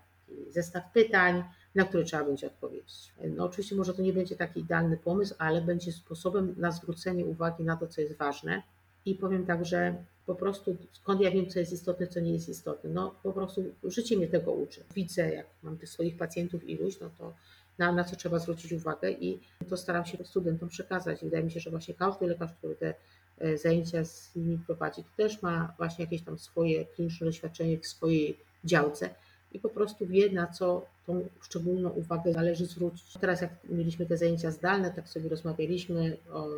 zestaw 0.50 0.92
pytań, 0.92 1.44
na 1.74 1.84
które 1.84 2.04
trzeba 2.04 2.24
będzie 2.24 2.46
odpowiedzieć. 2.46 3.12
No 3.36 3.44
oczywiście 3.44 3.76
może 3.76 3.94
to 3.94 4.02
nie 4.02 4.12
będzie 4.12 4.36
taki 4.36 4.60
idealny 4.60 4.96
pomysł, 4.96 5.34
ale 5.38 5.60
będzie 5.60 5.92
sposobem 5.92 6.54
na 6.58 6.72
zwrócenie 6.72 7.24
uwagi 7.24 7.64
na 7.64 7.76
to, 7.76 7.86
co 7.86 8.00
jest 8.00 8.16
ważne. 8.16 8.62
I 9.06 9.14
powiem 9.14 9.46
tak, 9.46 9.64
że 9.64 9.94
po 10.26 10.34
prostu 10.34 10.76
skąd 10.92 11.20
ja 11.20 11.30
wiem, 11.30 11.46
co 11.46 11.58
jest 11.58 11.72
istotne, 11.72 12.06
co 12.06 12.20
nie 12.20 12.32
jest 12.32 12.48
istotne. 12.48 12.90
No 12.90 13.14
po 13.22 13.32
prostu 13.32 13.64
życie 13.84 14.16
mnie 14.16 14.28
tego 14.28 14.52
uczy. 14.52 14.84
Widzę, 14.94 15.34
jak 15.34 15.46
mam 15.62 15.78
tych 15.78 15.88
swoich 15.88 16.16
pacjentów 16.16 16.68
iluś, 16.68 17.00
no 17.00 17.10
to 17.18 17.34
na, 17.78 17.92
na 17.92 18.04
co 18.04 18.16
trzeba 18.16 18.38
zwrócić 18.38 18.72
uwagę 18.72 19.10
i 19.10 19.38
to 19.68 19.76
staram 19.76 20.04
się 20.04 20.24
studentom 20.24 20.68
przekazać. 20.68 21.20
Wydaje 21.22 21.44
mi 21.44 21.50
się, 21.50 21.60
że 21.60 21.70
właśnie 21.70 21.94
każdy 21.94 22.26
lekarz, 22.26 22.52
który 22.52 22.74
te 22.74 22.94
e, 23.38 23.58
zajęcia 23.58 24.04
z 24.04 24.36
nimi 24.36 24.58
prowadzi, 24.58 25.02
to 25.02 25.08
też 25.16 25.42
ma 25.42 25.74
właśnie 25.78 26.04
jakieś 26.04 26.22
tam 26.22 26.38
swoje 26.38 26.84
kliniczne 26.84 27.26
doświadczenie 27.26 27.78
w 27.78 27.86
swojej 27.86 28.36
działce 28.64 29.10
i 29.54 29.58
po 29.58 29.68
prostu 29.68 30.06
wie, 30.06 30.32
na 30.32 30.46
co 30.46 30.86
tą 31.06 31.28
szczególną 31.40 31.90
uwagę 31.90 32.32
należy 32.32 32.66
zwrócić. 32.66 33.18
Teraz 33.20 33.40
jak 33.40 33.50
mieliśmy 33.68 34.06
te 34.06 34.16
zajęcia 34.16 34.50
zdalne, 34.50 34.90
tak 34.90 35.08
sobie 35.08 35.28
rozmawialiśmy 35.28 36.16
o 36.32 36.48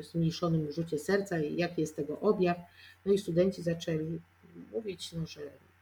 zmniejszonym 0.00 0.72
rzucie 0.72 0.98
serca 0.98 1.38
i 1.38 1.56
jaki 1.56 1.80
jest 1.80 1.96
tego 1.96 2.20
objaw. 2.20 2.56
No 3.06 3.12
i 3.12 3.18
studenci 3.18 3.62
zaczęli 3.62 4.20
mówić, 4.72 5.12
no, 5.12 5.26
że 5.26 5.40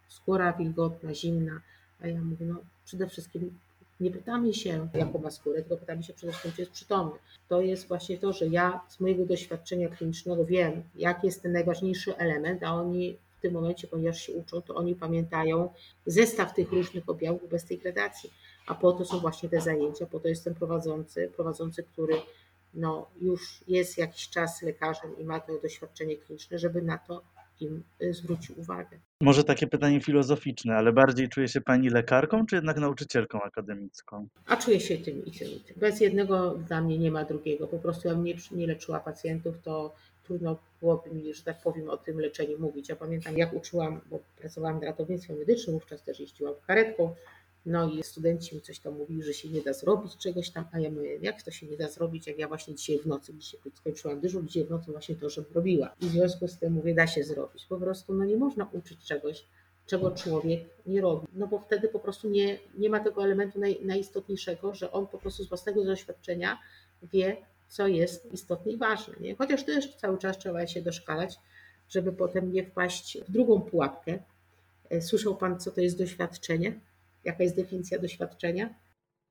skóra 0.09 0.53
wilgotna, 0.53 1.15
zimna, 1.15 1.61
a 2.01 2.07
ja 2.07 2.23
mówię, 2.23 2.47
no 2.47 2.57
przede 2.85 3.09
wszystkim 3.09 3.59
nie 4.03 4.11
pytamy 4.11 4.55
się, 4.55 4.89
jaką 4.95 5.19
ma 5.19 5.31
skórę, 5.31 5.63
tylko 5.63 5.77
pytamy 5.77 6.03
się 6.03 6.13
przede 6.13 6.33
wszystkim, 6.33 6.53
czy 6.53 6.61
jest 6.61 6.73
przytomny. 6.73 7.13
To 7.49 7.61
jest 7.61 7.89
właśnie 7.89 8.19
to, 8.19 8.33
że 8.33 8.47
ja 8.47 8.81
z 8.89 9.01
mojego 9.01 9.27
doświadczenia 9.27 9.89
klinicznego 9.89 10.45
wiem, 10.45 10.83
jaki 10.95 11.27
jest 11.27 11.43
ten 11.43 11.53
najważniejszy 11.53 12.17
element, 12.17 12.63
a 12.63 12.75
oni 12.75 13.17
w 13.39 13.41
tym 13.43 13.53
momencie, 13.53 13.89
ponieważ 13.89 14.23
się 14.23 14.33
uczą, 14.33 14.63
to 14.63 14.75
oni 14.75 14.95
pamiętają 14.95 15.69
zestaw 16.07 16.55
tych 16.55 16.73
różnych 16.73 17.09
objawów 17.09 17.49
bez 17.51 17.65
tej 17.65 17.79
gradacji. 17.79 18.31
A 18.67 18.75
po 18.75 18.93
to 18.93 19.05
są 19.05 19.21
właśnie 19.21 19.49
te 19.49 19.61
zajęcia, 19.61 20.07
po 20.07 20.21
to 20.21 20.29
jest 20.29 20.45
ten 20.45 20.55
prowadzący, 20.55 21.31
prowadzący, 21.37 21.83
który 21.83 22.15
no, 22.75 23.07
już 23.21 23.65
jest 23.69 23.99
jakiś 23.99 24.29
czas 24.29 24.63
lekarzem 24.63 25.19
i 25.19 25.25
ma 25.25 25.41
to 25.41 25.59
doświadczenie 25.59 26.17
kliniczne, 26.17 26.59
żeby 26.59 26.83
na 26.83 26.99
to 26.99 27.23
im 27.62 27.83
y, 28.02 28.14
zwrócił 28.14 28.61
uwagę. 28.61 28.99
Może 29.21 29.45
takie 29.45 29.66
pytanie 29.66 30.00
filozoficzne, 30.00 30.76
ale 30.76 30.92
bardziej 30.92 31.28
czuje 31.28 31.49
się 31.49 31.61
Pani 31.61 31.90
lekarką, 31.90 32.47
czy 32.47 32.54
jednak 32.54 32.76
nauczycielką 32.76 33.42
akademicką? 33.42 34.28
A 34.47 34.57
czuję 34.57 34.81
się 34.81 34.99
tym 34.99 35.25
i 35.25 35.31
tym 35.31 35.49
i 35.49 35.61
tym. 35.61 35.76
Bez 35.76 36.00
jednego 36.00 36.50
dla 36.50 36.81
mnie 36.81 36.99
nie 36.99 37.11
ma 37.11 37.25
drugiego. 37.25 37.66
Po 37.66 37.78
prostu 37.78 38.09
ja 38.09 38.14
nie, 38.14 38.35
nie 38.52 38.66
leczyła 38.66 39.00
pacjentów, 39.00 39.54
to 39.62 39.95
trudno 40.25 40.59
byłoby 40.81 41.11
mi, 41.11 41.35
że 41.35 41.42
tak 41.42 41.62
powiem, 41.62 41.90
o 41.90 41.97
tym 41.97 42.21
leczeniu 42.21 42.59
mówić. 42.59 42.88
Ja 42.88 42.97
pamiętam, 42.97 43.37
jak 43.37 43.52
uczyłam, 43.52 44.00
bo 44.11 44.19
pracowałam 44.38 44.81
w 44.81 44.83
ratownictwie 44.83 45.35
medycznym, 45.35 45.75
wówczas 45.75 46.02
też 46.02 46.21
jeździłam 46.21 46.54
karetką, 46.66 47.14
no 47.66 47.90
i 47.90 48.02
studenci 48.02 48.54
mi 48.54 48.61
coś 48.61 48.78
tam 48.78 48.95
mówili, 48.95 49.23
że 49.23 49.35
się 49.35 49.49
nie 49.49 49.61
da 49.61 49.73
zrobić 49.73 50.16
czegoś 50.16 50.50
tam, 50.50 50.64
a 50.73 50.81
ja 50.81 50.90
mówię, 50.90 51.19
jak 51.23 51.42
to 51.42 51.50
się 51.50 51.66
nie 51.66 51.76
da 51.76 51.88
zrobić, 51.88 52.26
jak 52.26 52.38
ja 52.38 52.49
właśnie 52.49 52.75
dzisiaj 52.75 52.99
w 52.99 53.07
nocy, 53.07 53.35
dzisiaj 53.35 53.61
skończyłam 53.75 54.21
dyżur, 54.21 54.47
dzisiaj 54.47 54.64
w 54.64 54.71
nocy 54.71 54.92
właśnie 54.92 55.14
to, 55.16 55.31
że 55.31 55.45
robiła. 55.54 55.95
I 56.00 56.07
w 56.07 56.11
związku 56.11 56.49
z 56.49 56.59
tym 56.59 56.73
mówię, 56.73 56.95
da 56.95 57.07
się 57.07 57.25
zrobić. 57.25 57.66
Po 57.66 57.76
prostu 57.76 58.14
no 58.14 58.25
nie 58.25 58.37
można 58.37 58.69
uczyć 58.73 59.04
czegoś, 59.04 59.45
czego 59.87 60.11
człowiek 60.11 60.61
nie 60.87 61.00
robi. 61.00 61.26
No 61.35 61.47
bo 61.47 61.59
wtedy 61.59 61.88
po 61.88 61.99
prostu 61.99 62.31
nie, 62.31 62.59
nie 62.78 62.90
ma 62.90 63.00
tego 63.00 63.25
elementu 63.25 63.61
naj, 63.61 63.78
najistotniejszego, 63.85 64.75
że 64.75 64.92
on 64.92 65.07
po 65.07 65.19
prostu 65.19 65.45
z 65.45 65.49
własnego 65.49 65.85
doświadczenia 65.85 66.59
wie, 67.02 67.37
co 67.69 67.87
jest 67.87 68.33
istotne 68.33 68.73
i 68.73 68.76
ważne. 68.76 69.14
Nie? 69.21 69.37
Chociaż 69.37 69.64
też 69.64 69.97
cały 69.97 70.19
czas 70.19 70.38
trzeba 70.38 70.66
się 70.66 70.83
doszkalać, 70.83 71.38
żeby 71.88 72.12
potem 72.12 72.52
nie 72.52 72.64
wpaść 72.64 73.19
w 73.28 73.33
drugą 73.33 73.61
pułapkę. 73.61 74.19
E, 74.90 75.02
słyszał 75.02 75.37
Pan, 75.37 75.61
co 75.61 75.71
to 75.71 75.81
jest 75.81 75.99
doświadczenie? 75.99 76.81
Jaka 77.25 77.43
jest 77.43 77.57
definicja 77.57 77.99
doświadczenia? 77.99 78.75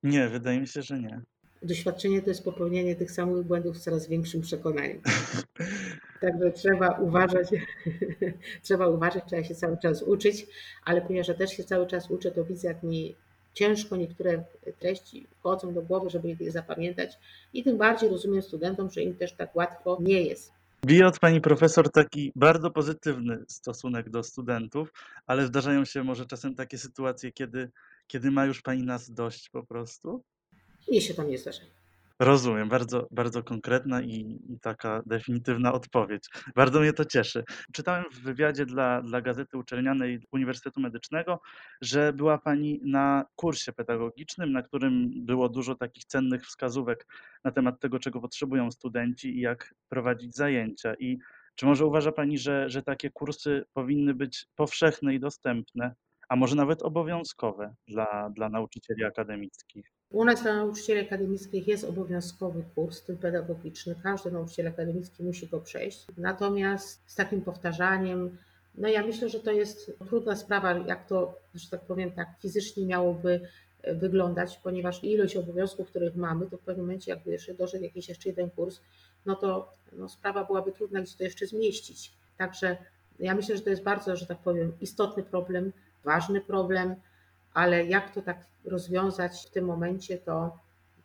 Nie, 0.02 0.28
wydaje 0.28 0.60
mi 0.60 0.68
się, 0.68 0.82
że 0.82 1.00
nie. 1.00 1.20
Doświadczenie 1.62 2.22
to 2.22 2.30
jest 2.30 2.44
popełnianie 2.44 2.96
tych 2.96 3.10
samych 3.10 3.46
błędów 3.46 3.78
z 3.78 3.82
coraz 3.82 4.08
większym 4.08 4.40
przekonaniem. 4.40 5.00
Także 6.20 6.52
trzeba 6.52 6.98
uważać, 6.98 7.48
trzeba 8.62 8.88
uważać, 8.88 9.24
trzeba 9.26 9.44
się 9.44 9.54
cały 9.54 9.78
czas 9.78 10.02
uczyć, 10.02 10.46
ale 10.84 11.02
ponieważ 11.02 11.28
ja 11.28 11.34
też 11.34 11.50
się 11.50 11.64
cały 11.64 11.86
czas 11.86 12.10
uczę, 12.10 12.30
to 12.30 12.44
widzę, 12.44 12.68
jak 12.68 12.82
mi 12.82 13.14
ciężko 13.54 13.96
niektóre 13.96 14.44
treści 14.78 15.26
wchodzą 15.38 15.74
do 15.74 15.82
głowy, 15.82 16.10
żeby 16.10 16.36
je 16.40 16.52
zapamiętać 16.52 17.18
i 17.52 17.64
tym 17.64 17.78
bardziej 17.78 18.08
rozumiem 18.08 18.42
studentom, 18.42 18.90
że 18.90 19.02
im 19.02 19.16
też 19.16 19.32
tak 19.32 19.56
łatwo 19.56 19.98
nie 20.00 20.22
jest. 20.22 20.52
Bije 20.86 21.06
od 21.06 21.18
pani 21.18 21.40
profesor 21.40 21.90
taki 21.90 22.32
bardzo 22.36 22.70
pozytywny 22.70 23.44
stosunek 23.48 24.10
do 24.10 24.22
studentów, 24.22 24.92
ale 25.26 25.46
zdarzają 25.46 25.84
się 25.84 26.04
może 26.04 26.26
czasem 26.26 26.54
takie 26.54 26.78
sytuacje, 26.78 27.32
kiedy, 27.32 27.70
kiedy 28.06 28.30
ma 28.30 28.44
już 28.44 28.62
pani 28.62 28.82
nas 28.82 29.10
dość 29.10 29.50
po 29.50 29.62
prostu? 29.62 30.24
Mnie 30.88 31.00
się 31.00 31.14
to 31.14 31.22
nie 31.22 31.38
zdarza. 31.38 31.62
Rozumiem, 32.22 32.68
bardzo, 32.68 33.08
bardzo 33.10 33.42
konkretna 33.42 34.02
i, 34.02 34.38
i, 34.48 34.60
taka 34.60 35.02
definitywna 35.06 35.72
odpowiedź. 35.72 36.28
Bardzo 36.56 36.80
mnie 36.80 36.92
to 36.92 37.04
cieszy. 37.04 37.44
Czytałem 37.72 38.04
w 38.12 38.20
wywiadzie 38.20 38.66
dla, 38.66 39.02
dla 39.02 39.20
Gazety 39.20 39.58
Uczelnianej 39.58 40.20
Uniwersytetu 40.32 40.80
Medycznego, 40.80 41.40
że 41.80 42.12
była 42.12 42.38
Pani 42.38 42.80
na 42.84 43.24
kursie 43.36 43.72
pedagogicznym, 43.72 44.52
na 44.52 44.62
którym 44.62 45.10
było 45.26 45.48
dużo 45.48 45.74
takich 45.74 46.04
cennych 46.04 46.46
wskazówek 46.46 47.06
na 47.44 47.50
temat 47.50 47.80
tego, 47.80 47.98
czego 47.98 48.20
potrzebują 48.20 48.70
studenci 48.70 49.36
i 49.38 49.40
jak 49.40 49.74
prowadzić 49.88 50.34
zajęcia. 50.34 50.94
I 50.94 51.18
czy 51.54 51.66
może 51.66 51.86
uważa 51.86 52.12
Pani, 52.12 52.38
że, 52.38 52.70
że 52.70 52.82
takie 52.82 53.10
kursy 53.10 53.64
powinny 53.72 54.14
być 54.14 54.46
powszechne 54.56 55.14
i 55.14 55.20
dostępne, 55.20 55.94
a 56.28 56.36
może 56.36 56.56
nawet 56.56 56.82
obowiązkowe 56.82 57.74
dla, 57.88 58.30
dla 58.30 58.48
nauczycieli 58.48 59.04
akademickich? 59.04 60.01
U 60.12 60.24
nas 60.24 60.42
dla 60.42 60.56
nauczycieli 60.56 61.06
akademickich 61.06 61.68
jest 61.68 61.84
obowiązkowy 61.84 62.64
kurs, 62.74 63.02
ten 63.02 63.16
pedagogiczny. 63.16 63.94
Każdy 64.02 64.30
nauczyciel 64.30 64.68
akademicki 64.68 65.22
musi 65.22 65.48
go 65.48 65.60
przejść. 65.60 66.06
Natomiast 66.18 67.00
z 67.06 67.14
takim 67.14 67.42
powtarzaniem, 67.42 68.36
no 68.74 68.88
ja 68.88 69.06
myślę, 69.06 69.28
że 69.28 69.40
to 69.40 69.52
jest 69.52 69.92
trudna 70.06 70.36
sprawa, 70.36 70.72
jak 70.72 71.06
to, 71.06 71.38
że 71.54 71.70
tak 71.70 71.80
powiem, 71.80 72.12
tak 72.12 72.28
fizycznie 72.40 72.86
miałoby 72.86 73.40
e, 73.82 73.94
wyglądać, 73.94 74.60
ponieważ 74.62 75.04
ilość 75.04 75.36
obowiązków, 75.36 75.88
których 75.88 76.16
mamy, 76.16 76.46
to 76.46 76.56
w 76.56 76.60
pewnym 76.60 76.86
momencie, 76.86 77.10
jakby 77.10 77.30
jeszcze 77.30 77.54
doszedł 77.54 77.84
jakiś 77.84 78.08
jeszcze 78.08 78.28
jeden 78.28 78.50
kurs, 78.50 78.80
no 79.26 79.36
to 79.36 79.72
no, 79.92 80.08
sprawa 80.08 80.44
byłaby 80.44 80.72
trudna, 80.72 81.00
gdzie 81.00 81.16
to 81.18 81.24
jeszcze 81.24 81.46
zmieścić. 81.46 82.12
Także 82.38 82.76
ja 83.18 83.34
myślę, 83.34 83.56
że 83.56 83.62
to 83.62 83.70
jest 83.70 83.82
bardzo, 83.82 84.16
że 84.16 84.26
tak 84.26 84.38
powiem, 84.38 84.72
istotny 84.80 85.22
problem, 85.22 85.72
ważny 86.04 86.40
problem 86.40 86.94
ale 87.54 87.84
jak 87.84 88.14
to 88.14 88.22
tak 88.22 88.46
rozwiązać 88.64 89.46
w 89.46 89.50
tym 89.50 89.64
momencie, 89.64 90.18
to 90.18 90.58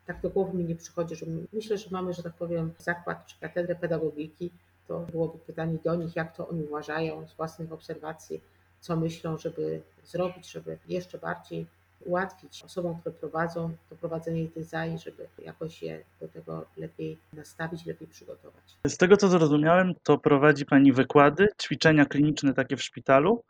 tak 0.06 0.22
do 0.22 0.30
głowy 0.30 0.58
mi 0.58 0.63
nie 0.63 0.75
przychodzi, 0.75 1.16
że 1.16 1.25
myślę, 1.54 1.77
że 1.77 1.89
mamy, 1.92 2.13
że 2.13 2.24
tak 2.24 2.34
powiem, 2.34 2.74
zakład 2.77 3.25
czy 3.25 3.39
katedrę 3.39 3.75
pedagogiki, 3.75 4.51
to 4.88 5.00
byłoby 5.00 5.38
pytanie 5.39 5.77
do 5.84 5.96
nich, 5.96 6.16
jak 6.16 6.36
to 6.36 6.48
oni 6.48 6.63
uważają 6.63 7.27
z 7.27 7.34
własnych 7.34 7.72
obserwacji, 7.72 8.42
co 8.80 8.96
myślą, 8.96 9.38
żeby 9.38 9.82
zrobić, 10.06 10.51
żeby 10.51 10.77
jeszcze 10.88 11.18
bardziej 11.18 11.66
ułatwić 12.06 12.63
osobom, 12.63 13.00
które 13.00 13.16
prowadzą 13.16 13.72
to 13.89 13.96
prowadzenie 13.96 14.48
tych 14.48 14.66
zajęć, 14.66 15.04
żeby 15.04 15.27
jakoś 15.39 15.82
je 15.82 16.04
do 16.22 16.27
tego 16.27 16.66
lepiej 16.77 17.18
nastawić, 17.34 17.86
lepiej 17.86 18.08
przygotować. 18.08 18.77
Z 18.88 18.98
tego 18.98 19.18
co 19.18 19.27
zrozumiałem, 19.27 19.94
to 20.04 20.18
prowadzi 20.18 20.66
Pani 20.66 20.94
wykłady, 20.94 21.48
ćwiczenia 21.62 22.06
kliniczne 22.06 22.54
takie 22.54 22.77
w 22.77 22.84
szpitalu, 22.84 23.44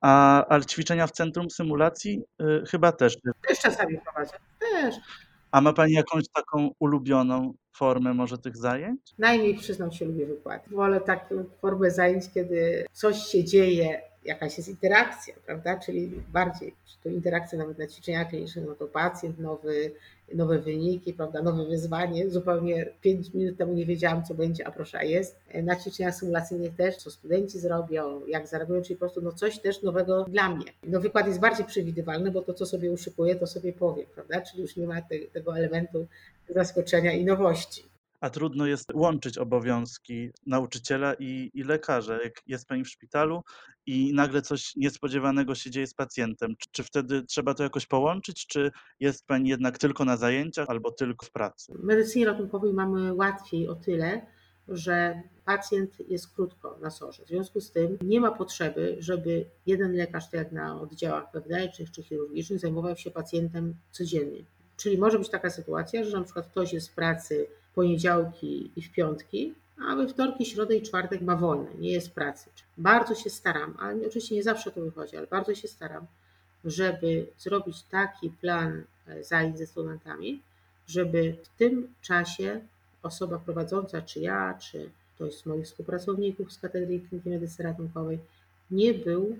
a, 0.00 0.44
ale 0.46 0.64
ćwiczenia 0.64 1.06
w 1.06 1.12
centrum 1.12 1.50
symulacji 1.50 2.22
y, 2.42 2.66
chyba 2.66 2.92
też. 2.92 3.16
Też 3.48 3.58
czasami 3.58 3.98
prowadzę. 3.98 4.36
Też. 4.60 4.94
A 5.50 5.60
ma 5.60 5.72
Pani 5.72 5.92
jakąś 5.92 6.28
taką 6.28 6.70
ulubioną 6.78 7.54
formę 7.72 8.14
może 8.14 8.38
tych 8.38 8.56
zajęć? 8.56 9.00
Najmniej 9.18 9.54
przyznam 9.54 9.92
się 9.92 10.04
lubię 10.04 10.26
wykłady. 10.26 10.70
Wolę 10.70 11.00
taką 11.00 11.44
formę 11.60 11.90
zajęć, 11.90 12.24
kiedy 12.34 12.86
coś 12.92 13.16
się 13.16 13.44
dzieje 13.44 14.09
jakaś 14.24 14.56
jest 14.56 14.68
interakcja, 14.68 15.34
prawda? 15.46 15.78
Czyli 15.78 16.22
bardziej, 16.32 16.74
czy 16.86 16.96
to 17.02 17.08
interakcja 17.08 17.58
nawet 17.58 17.78
na 17.78 17.86
ćwiczeniach 17.86 18.28
klinicznych, 18.28 18.64
no 18.68 18.74
to 18.74 18.86
pacjent, 18.86 19.38
nowy, 19.38 19.92
nowe 20.34 20.58
wyniki, 20.58 21.12
prawda, 21.12 21.42
nowe 21.42 21.64
wyzwanie. 21.64 22.30
Zupełnie 22.30 22.86
5 23.00 23.34
minut 23.34 23.58
temu 23.58 23.72
nie 23.72 23.86
wiedziałam, 23.86 24.24
co 24.24 24.34
będzie, 24.34 24.66
a 24.66 24.70
proszę, 24.70 25.06
jest. 25.06 25.36
Na 25.62 25.76
ćwiczeniach 25.76 26.14
symulacyjnych 26.14 26.76
też, 26.76 26.96
co 26.96 27.10
studenci 27.10 27.58
zrobią, 27.58 28.26
jak 28.26 28.48
zareagują, 28.48 28.82
czyli 28.82 28.96
po 28.96 29.00
prostu 29.00 29.20
no 29.20 29.32
coś 29.32 29.58
też 29.58 29.82
nowego 29.82 30.24
dla 30.24 30.54
mnie. 30.54 30.66
No 30.86 31.00
wykład 31.00 31.26
jest 31.26 31.40
bardziej 31.40 31.66
przewidywalny, 31.66 32.30
bo 32.30 32.42
to, 32.42 32.54
co 32.54 32.66
sobie 32.66 32.92
uszykuję, 32.92 33.36
to 33.36 33.46
sobie 33.46 33.72
powiem, 33.72 34.06
prawda? 34.14 34.40
Czyli 34.40 34.62
już 34.62 34.76
nie 34.76 34.86
ma 34.86 35.02
te, 35.02 35.18
tego 35.32 35.58
elementu 35.58 36.06
zaskoczenia 36.48 37.12
i 37.12 37.24
nowości 37.24 37.90
a 38.20 38.30
trudno 38.30 38.66
jest 38.66 38.94
łączyć 38.94 39.38
obowiązki 39.38 40.30
nauczyciela 40.46 41.14
i, 41.14 41.50
i 41.54 41.62
lekarza. 41.62 42.22
Jak 42.22 42.42
jest 42.46 42.68
pani 42.68 42.84
w 42.84 42.88
szpitalu 42.88 43.42
i 43.86 44.14
nagle 44.14 44.42
coś 44.42 44.76
niespodziewanego 44.76 45.54
się 45.54 45.70
dzieje 45.70 45.86
z 45.86 45.94
pacjentem, 45.94 46.54
czy, 46.58 46.68
czy, 46.72 46.84
wtedy 46.84 47.22
trzeba 47.22 47.54
to 47.54 47.62
jakoś 47.62 47.86
połączyć, 47.86 48.46
czy 48.46 48.70
jest 49.00 49.26
pani 49.26 49.48
jednak 49.48 49.78
tylko 49.78 50.04
na 50.04 50.16
zajęciach 50.16 50.70
albo 50.70 50.92
tylko 50.92 51.26
w 51.26 51.30
pracy? 51.30 51.72
W 51.78 51.84
medycynie 51.84 52.26
ratunkowej 52.26 52.72
mamy 52.72 53.14
łatwiej 53.14 53.68
o 53.68 53.74
tyle, 53.74 54.26
że 54.68 55.22
pacjent 55.44 56.08
jest 56.08 56.34
krótko 56.34 56.78
na 56.82 56.90
sorze. 56.90 57.24
W 57.24 57.28
związku 57.28 57.60
z 57.60 57.70
tym 57.70 57.98
nie 58.02 58.20
ma 58.20 58.30
potrzeby, 58.30 58.96
żeby 58.98 59.44
jeden 59.66 59.92
lekarz, 59.92 60.24
tak 60.24 60.34
jak 60.34 60.52
na 60.52 60.80
oddziałach 60.80 61.32
wewnętrznych 61.32 61.90
czy 61.90 62.02
chirurgicznych, 62.02 62.60
zajmował 62.60 62.96
się 62.96 63.10
pacjentem 63.10 63.74
codziennie. 63.90 64.44
Czyli 64.76 64.98
może 64.98 65.18
być 65.18 65.28
taka 65.28 65.50
sytuacja, 65.50 66.04
że 66.04 66.18
na 66.18 66.24
przykład 66.24 66.46
ktoś 66.46 66.72
jest 66.72 66.88
w 66.88 66.94
pracy 66.94 67.46
poniedziałki 67.74 68.70
i 68.76 68.82
w 68.82 68.92
piątki, 68.92 69.54
a 69.88 69.96
we 69.96 70.08
wtorki, 70.08 70.46
środę 70.46 70.76
i 70.76 70.82
czwartek 70.82 71.20
ma 71.20 71.36
wolne, 71.36 71.70
nie 71.78 71.92
jest 71.92 72.14
pracy. 72.14 72.50
Bardzo 72.78 73.14
się 73.14 73.30
staram, 73.30 73.76
ale 73.78 74.06
oczywiście 74.06 74.34
nie 74.34 74.42
zawsze 74.42 74.70
to 74.70 74.80
wychodzi, 74.80 75.16
ale 75.16 75.26
bardzo 75.26 75.54
się 75.54 75.68
staram, 75.68 76.06
żeby 76.64 77.26
zrobić 77.38 77.82
taki 77.82 78.30
plan 78.30 78.82
e, 79.06 79.24
zajęć 79.24 79.58
ze 79.58 79.66
studentami, 79.66 80.42
żeby 80.86 81.36
w 81.42 81.58
tym 81.58 81.94
czasie 82.02 82.60
osoba 83.02 83.38
prowadząca, 83.38 84.02
czy 84.02 84.20
ja, 84.20 84.58
czy 84.60 84.90
ktoś 85.14 85.34
z 85.34 85.46
moich 85.46 85.64
współpracowników 85.64 86.52
z 86.52 86.58
Katedry 86.58 87.00
Kliniki 87.00 87.30
Medycyny 87.30 87.68
Ratunkowej, 87.68 88.18
nie 88.70 88.94
był 88.94 89.36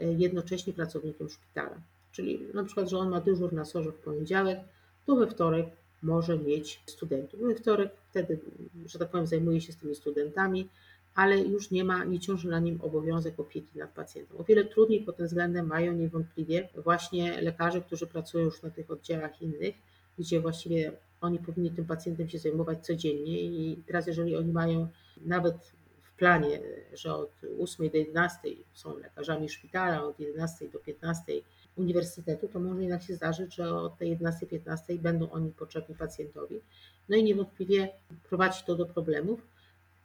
e, 0.00 0.12
jednocześnie 0.12 0.72
pracownikiem 0.72 1.28
szpitala. 1.30 1.76
Czyli 2.12 2.40
na 2.54 2.64
przykład, 2.64 2.88
że 2.88 2.98
on 2.98 3.08
ma 3.08 3.20
dyżur 3.20 3.52
na 3.52 3.64
sorze 3.64 3.92
w 3.92 3.94
poniedziałek, 3.94 4.60
to 5.06 5.16
we 5.16 5.26
wtorek 5.26 5.66
może 6.04 6.38
mieć 6.38 6.82
studentów. 6.86 7.40
We 7.40 7.54
wtorek 7.54 7.92
wtedy, 8.10 8.40
że 8.86 8.98
tak 8.98 9.08
powiem, 9.10 9.26
zajmuje 9.26 9.60
się 9.60 9.72
z 9.72 9.76
tymi 9.76 9.94
studentami, 9.94 10.68
ale 11.14 11.38
już 11.38 11.70
nie 11.70 11.84
ma, 11.84 12.04
nie 12.04 12.20
ciąży 12.20 12.48
na 12.48 12.60
nim 12.60 12.80
obowiązek 12.82 13.40
opieki 13.40 13.78
nad 13.78 13.90
pacjentem. 13.90 14.36
O 14.38 14.44
wiele 14.44 14.64
trudniej 14.64 15.00
pod 15.00 15.16
tym 15.16 15.26
względem 15.26 15.66
mają 15.66 15.92
niewątpliwie 15.92 16.68
właśnie 16.76 17.40
lekarze, 17.42 17.80
którzy 17.80 18.06
pracują 18.06 18.44
już 18.44 18.62
na 18.62 18.70
tych 18.70 18.90
oddziałach 18.90 19.42
innych, 19.42 19.74
gdzie 20.18 20.40
właściwie 20.40 20.92
oni 21.20 21.38
powinni 21.38 21.70
tym 21.70 21.84
pacjentem 21.84 22.28
się 22.28 22.38
zajmować 22.38 22.86
codziennie 22.86 23.40
i 23.40 23.82
teraz 23.86 24.06
jeżeli 24.06 24.36
oni 24.36 24.52
mają 24.52 24.88
nawet 25.16 25.56
w 26.02 26.16
planie, 26.16 26.60
że 26.94 27.14
od 27.14 27.30
8 27.60 27.90
do 27.90 27.98
11 27.98 28.38
są 28.74 28.98
lekarzami 28.98 29.48
szpitala, 29.48 30.04
od 30.04 30.20
11 30.20 30.68
do 30.68 30.78
15 30.78 31.32
uniwersytetu, 31.76 32.48
to 32.48 32.60
może 32.60 32.80
jednak 32.80 33.02
się 33.02 33.14
zdarzyć, 33.14 33.54
że 33.54 33.74
od 33.74 33.98
tej 33.98 34.18
11-15 34.18 34.98
będą 34.98 35.30
oni 35.30 35.50
potrzebni 35.50 35.94
pacjentowi. 35.94 36.60
No 37.08 37.16
i 37.16 37.24
niewątpliwie 37.24 37.88
prowadzi 38.28 38.64
to 38.66 38.74
do 38.74 38.86
problemów, 38.86 39.46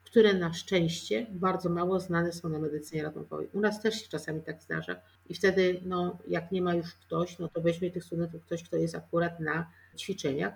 które 0.03 0.33
na 0.33 0.53
szczęście 0.53 1.27
bardzo 1.31 1.69
mało 1.69 1.99
znane 1.99 2.31
są 2.31 2.49
na 2.49 2.59
medycynie 2.59 3.03
ratunkowej. 3.03 3.49
U 3.53 3.59
nas 3.59 3.81
też 3.81 4.01
się 4.01 4.07
czasami 4.09 4.41
tak 4.41 4.61
zdarza 4.61 4.95
i 5.29 5.33
wtedy, 5.33 5.81
no, 5.85 6.17
jak 6.27 6.51
nie 6.51 6.61
ma 6.61 6.75
już 6.75 6.93
ktoś, 6.93 7.39
no 7.39 7.47
to 7.47 7.61
weźmie 7.61 7.91
tych 7.91 8.03
studentów 8.03 8.43
ktoś, 8.45 8.63
kto 8.63 8.77
jest 8.77 8.95
akurat 8.95 9.39
na 9.39 9.71
ćwiczeniach 9.97 10.53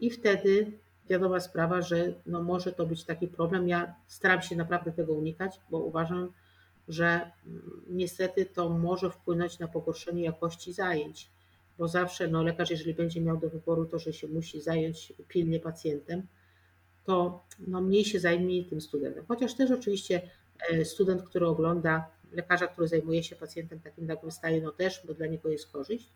i 0.00 0.10
wtedy 0.10 0.72
wiadoma 1.08 1.40
sprawa, 1.40 1.82
że 1.82 2.12
no, 2.26 2.42
może 2.42 2.72
to 2.72 2.86
być 2.86 3.04
taki 3.04 3.28
problem. 3.28 3.68
Ja 3.68 3.94
staram 4.06 4.42
się 4.42 4.56
naprawdę 4.56 4.92
tego 4.92 5.12
unikać, 5.12 5.60
bo 5.70 5.78
uważam, 5.78 6.32
że 6.90 7.30
mm, 7.46 7.82
niestety 7.88 8.46
to 8.46 8.68
może 8.68 9.10
wpłynąć 9.10 9.58
na 9.58 9.68
pogorszenie 9.68 10.22
jakości 10.22 10.72
zajęć, 10.72 11.30
bo 11.78 11.88
zawsze 11.88 12.28
no, 12.28 12.42
lekarz, 12.42 12.70
jeżeli 12.70 12.94
będzie 12.94 13.20
miał 13.20 13.36
do 13.36 13.50
wyboru 13.50 13.86
to, 13.86 13.98
że 13.98 14.12
się 14.12 14.28
musi 14.28 14.60
zająć 14.60 15.12
pilnie 15.28 15.60
pacjentem, 15.60 16.22
to 17.04 17.44
no, 17.66 17.80
mniej 17.80 18.04
się 18.04 18.20
zajmie 18.20 18.64
tym 18.64 18.80
studentem. 18.80 19.24
Chociaż 19.28 19.54
też 19.54 19.70
oczywiście 19.70 20.22
e, 20.70 20.84
student, 20.84 21.22
który 21.22 21.46
ogląda 21.46 22.10
lekarza, 22.32 22.66
który 22.66 22.88
zajmuje 22.88 23.22
się 23.22 23.36
pacjentem 23.36 23.80
takim 23.80 24.06
nagłym 24.06 24.32
staje, 24.32 24.60
no 24.60 24.72
też, 24.72 25.02
bo 25.06 25.14
dla 25.14 25.26
niego 25.26 25.48
jest 25.48 25.72
korzyść. 25.72 26.08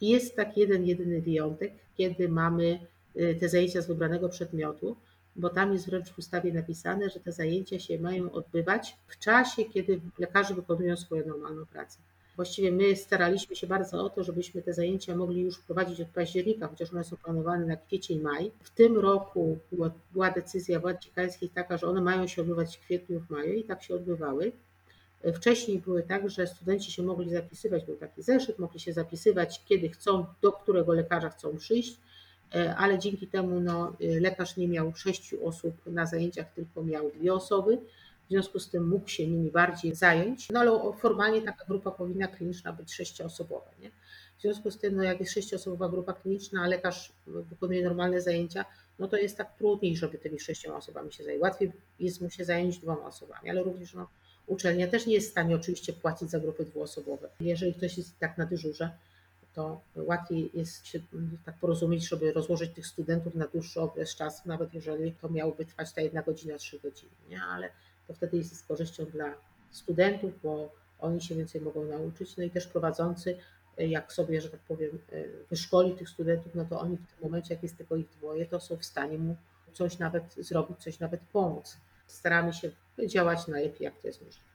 I 0.00 0.08
jest 0.08 0.36
taki 0.36 0.60
jeden, 0.60 0.84
jedyny 0.84 1.20
wyjątek, 1.20 1.72
kiedy 1.96 2.28
mamy 2.28 2.80
e, 3.16 3.34
te 3.34 3.48
zajęcia 3.48 3.82
z 3.82 3.86
wybranego 3.86 4.28
przedmiotu, 4.28 4.96
bo 5.36 5.48
tam 5.48 5.72
jest 5.72 5.86
wręcz 5.86 6.10
w 6.10 6.18
ustawie 6.18 6.52
napisane, 6.52 7.10
że 7.10 7.20
te 7.20 7.32
zajęcia 7.32 7.78
się 7.78 7.98
mają 7.98 8.32
odbywać 8.32 8.96
w 9.06 9.18
czasie, 9.18 9.64
kiedy 9.64 10.00
lekarze 10.18 10.54
wykonują 10.54 10.96
swoją 10.96 11.26
normalną 11.26 11.66
pracę. 11.66 11.98
Właściwie 12.36 12.72
my 12.72 12.96
staraliśmy 12.96 13.56
się 13.56 13.66
bardzo 13.66 14.04
o 14.04 14.10
to, 14.10 14.24
żebyśmy 14.24 14.62
te 14.62 14.74
zajęcia 14.74 15.16
mogli 15.16 15.40
już 15.40 15.58
prowadzić 15.58 16.00
od 16.00 16.08
października, 16.08 16.68
chociaż 16.68 16.92
one 16.92 17.04
są 17.04 17.16
planowane 17.16 17.66
na 17.66 17.76
kwiecień, 17.76 18.20
maj. 18.20 18.50
W 18.62 18.70
tym 18.70 18.98
roku 18.98 19.58
była, 19.72 19.90
była 20.12 20.30
decyzja 20.30 20.80
władz 20.80 21.02
dziekańskich 21.02 21.52
taka, 21.52 21.76
że 21.76 21.86
one 21.86 22.00
mają 22.00 22.26
się 22.26 22.42
odbywać 22.42 22.76
w 22.76 22.80
kwietniu, 22.80 23.20
w 23.20 23.30
maju 23.30 23.52
i 23.52 23.64
tak 23.64 23.82
się 23.82 23.94
odbywały. 23.94 24.52
Wcześniej 25.34 25.78
były 25.78 26.02
tak, 26.02 26.30
że 26.30 26.46
studenci 26.46 26.92
się 26.92 27.02
mogli 27.02 27.30
zapisywać, 27.30 27.84
był 27.84 27.96
taki 27.96 28.22
zeszyt, 28.22 28.58
mogli 28.58 28.80
się 28.80 28.92
zapisywać, 28.92 29.64
kiedy 29.64 29.88
chcą, 29.88 30.26
do 30.42 30.52
którego 30.52 30.92
lekarza 30.92 31.30
chcą 31.30 31.56
przyjść 31.56 32.00
ale 32.76 32.98
dzięki 32.98 33.26
temu 33.26 33.60
no, 33.60 33.92
e, 34.00 34.20
lekarz 34.20 34.56
nie 34.56 34.68
miał 34.68 34.94
sześciu 34.94 35.46
osób 35.46 35.74
na 35.86 36.06
zajęciach, 36.06 36.52
tylko 36.54 36.82
miał 36.82 37.10
dwie 37.10 37.34
osoby. 37.34 37.78
W 38.26 38.32
związku 38.32 38.58
z 38.58 38.70
tym 38.70 38.88
mógł 38.88 39.08
się 39.08 39.26
nimi 39.26 39.50
bardziej 39.50 39.94
zająć, 39.94 40.48
no 40.50 40.60
ale 40.60 40.92
formalnie 40.98 41.42
taka 41.42 41.64
grupa 41.64 41.90
powinna 41.90 42.28
kliniczna 42.28 42.72
być 42.72 42.94
sześcioosobowa. 42.94 43.70
Nie? 43.82 43.90
W 44.38 44.42
związku 44.42 44.70
z 44.70 44.78
tym, 44.78 44.96
no 44.96 45.02
jak 45.02 45.20
jest 45.20 45.32
sześcioosobowa 45.32 45.88
grupa 45.88 46.12
kliniczna, 46.12 46.62
a 46.62 46.66
lekarz 46.66 47.12
wykonuje 47.26 47.84
normalne 47.84 48.20
zajęcia, 48.20 48.64
no 48.98 49.08
to 49.08 49.16
jest 49.16 49.36
tak 49.36 49.56
trudniej, 49.56 49.96
żeby 49.96 50.18
tymi 50.18 50.40
sześcioma 50.40 50.76
osobami 50.76 51.12
się 51.12 51.24
zająć. 51.24 51.42
Łatwiej 51.42 51.72
jest 52.00 52.20
mu 52.20 52.30
się 52.30 52.44
zająć 52.44 52.78
dwoma 52.78 53.06
osobami, 53.06 53.50
ale 53.50 53.62
również 53.62 53.94
no, 53.94 54.08
uczelnia 54.46 54.88
też 54.88 55.06
nie 55.06 55.14
jest 55.14 55.28
w 55.28 55.30
stanie 55.30 55.56
oczywiście 55.56 55.92
płacić 55.92 56.30
za 56.30 56.40
grupy 56.40 56.64
dwuosobowe. 56.64 57.28
Jeżeli 57.40 57.74
ktoś 57.74 57.98
jest 57.98 58.18
tak 58.18 58.38
na 58.38 58.46
dyżurze, 58.46 58.90
to 59.54 59.80
łatwiej 59.96 60.50
jest 60.54 60.86
się 60.86 61.00
tak 61.44 61.54
porozumieć, 61.58 62.08
żeby 62.08 62.32
rozłożyć 62.32 62.72
tych 62.74 62.86
studentów 62.86 63.34
na 63.34 63.46
dłuższy 63.46 63.80
okres 63.80 64.16
czasu, 64.16 64.42
nawet 64.46 64.74
jeżeli 64.74 65.12
to 65.12 65.28
miałoby 65.28 65.64
trwać 65.64 65.92
ta 65.92 66.00
jedna 66.00 66.22
godzina, 66.22 66.58
trzy 66.58 66.78
godziny, 66.78 67.12
nie? 67.28 67.42
ale 67.42 67.70
to 68.08 68.14
wtedy 68.14 68.36
jest 68.36 68.56
z 68.56 68.62
korzyścią 68.62 69.04
dla 69.04 69.34
studentów, 69.70 70.32
bo 70.42 70.72
oni 70.98 71.20
się 71.20 71.34
więcej 71.34 71.60
mogą 71.60 71.84
nauczyć, 71.84 72.36
no 72.36 72.44
i 72.44 72.50
też 72.50 72.66
prowadzący, 72.66 73.36
jak 73.78 74.12
sobie, 74.12 74.40
że 74.40 74.50
tak 74.50 74.60
powiem, 74.60 74.98
wyszkoli 75.50 75.94
tych 75.94 76.08
studentów, 76.08 76.54
no 76.54 76.64
to 76.64 76.80
oni 76.80 76.96
w 76.96 77.06
tym 77.06 77.16
momencie, 77.22 77.54
jak 77.54 77.62
jest 77.62 77.76
tylko 77.76 77.96
ich 77.96 78.08
dwoje, 78.08 78.46
to 78.46 78.60
są 78.60 78.76
w 78.76 78.84
stanie 78.84 79.18
mu 79.18 79.36
coś 79.72 79.98
nawet 79.98 80.34
zrobić, 80.34 80.78
coś 80.78 81.00
nawet 81.00 81.20
pomóc. 81.32 81.76
Staramy 82.06 82.52
się 82.52 82.70
działać 83.06 83.48
najlepiej, 83.48 83.84
jak 83.84 84.00
to 84.00 84.06
jest 84.06 84.22
możliwe. 84.22 84.50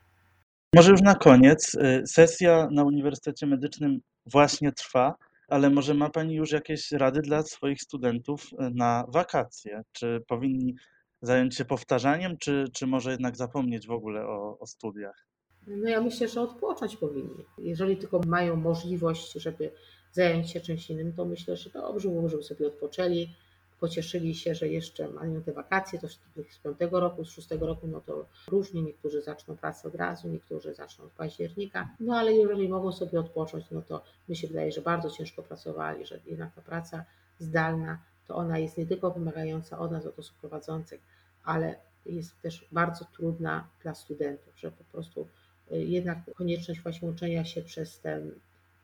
Może 0.76 0.92
już 0.92 1.02
na 1.02 1.16
koniec. 1.16 1.76
Y, 1.76 2.04
sesja 2.08 2.68
na 2.72 2.84
Uniwersytecie 2.84 3.48
Medycznym 3.48 4.02
właśnie 4.26 4.72
trwa, 4.72 5.16
ale 5.48 5.70
może 5.70 5.94
ma 5.94 6.10
Pani 6.10 6.36
już 6.36 6.52
jakieś 6.52 6.92
rady 6.92 7.22
dla 7.22 7.44
swoich 7.44 7.82
studentów 7.82 8.44
y, 8.44 8.56
na 8.74 9.06
wakacje? 9.08 9.82
Czy 9.92 10.24
powinni 10.28 10.76
zająć 11.22 11.56
się 11.56 11.66
powtarzaniem, 11.66 12.38
czy, 12.38 12.66
czy 12.74 12.88
może 12.88 13.12
jednak 13.12 13.38
zapomnieć 13.38 13.88
w 13.88 13.92
ogóle 13.92 14.28
o, 14.28 14.60
o 14.60 14.68
studiach? 14.68 15.28
No 15.68 15.90
ja 15.90 16.02
myślę, 16.02 16.28
że 16.28 16.42
odpocząć 16.42 16.98
powinni. 16.98 17.46
Jeżeli 17.58 17.98
tylko 17.98 18.22
mają 18.28 18.56
możliwość, 18.56 19.34
żeby 19.34 19.72
zająć 20.12 20.52
się 20.52 20.62
czymś 20.62 20.90
innym, 20.90 21.14
to 21.14 21.26
myślę, 21.26 21.58
że 21.58 21.70
dobrze 21.70 22.30
żeby 22.30 22.44
sobie 22.44 22.68
odpoczęli, 22.68 23.36
pocieszyli 23.80 24.36
się, 24.36 24.56
że 24.56 24.68
jeszcze 24.68 25.08
mają 25.08 25.42
te 25.42 25.54
wakacje, 25.54 26.00
to 26.00 26.08
z 26.10 26.20
piątego 26.64 27.00
roku, 27.00 27.26
z 27.26 27.30
szóstego 27.30 27.68
roku, 27.68 27.88
no 27.88 28.02
to 28.02 28.26
różnie, 28.48 28.82
niektórzy 28.82 29.22
zaczną 29.22 29.58
pracę 29.58 29.88
od 29.88 29.96
razu, 29.96 30.28
niektórzy 30.28 30.74
zaczną 30.74 31.06
od 31.06 31.12
października, 31.12 31.90
no 32.00 32.16
ale 32.16 32.34
jeżeli 32.34 32.70
mogą 32.70 32.92
sobie 32.92 33.20
odpocząć, 33.20 33.66
no 33.72 33.82
to 33.82 34.04
mi 34.30 34.36
się 34.36 34.48
wydaje, 34.48 34.72
że 34.72 34.82
bardzo 34.82 35.10
ciężko 35.10 35.44
pracowali, 35.44 36.06
że 36.06 36.20
jednak 36.26 36.56
ta 36.56 36.62
praca 36.62 37.06
zdalna, 37.40 38.00
to 38.28 38.36
ona 38.36 38.58
jest 38.58 38.78
nie 38.78 38.86
tylko 38.86 39.12
wymagająca 39.12 39.80
od 39.80 39.92
nas, 39.92 40.06
od 40.06 40.20
osób 40.20 40.38
prowadzących, 40.38 41.02
ale 41.44 41.76
jest 42.06 42.42
też 42.42 42.68
bardzo 42.72 43.06
trudna 43.06 43.68
dla 43.84 43.96
studentów, 43.96 44.60
że 44.60 44.72
po 44.72 44.84
prostu 44.84 45.28
y, 45.72 45.84
jednak 45.84 46.18
konieczność 46.36 46.82
właśnie 46.82 47.10
uczenia 47.10 47.46
się 47.46 47.62
przez 47.62 48.00
ten 48.00 48.32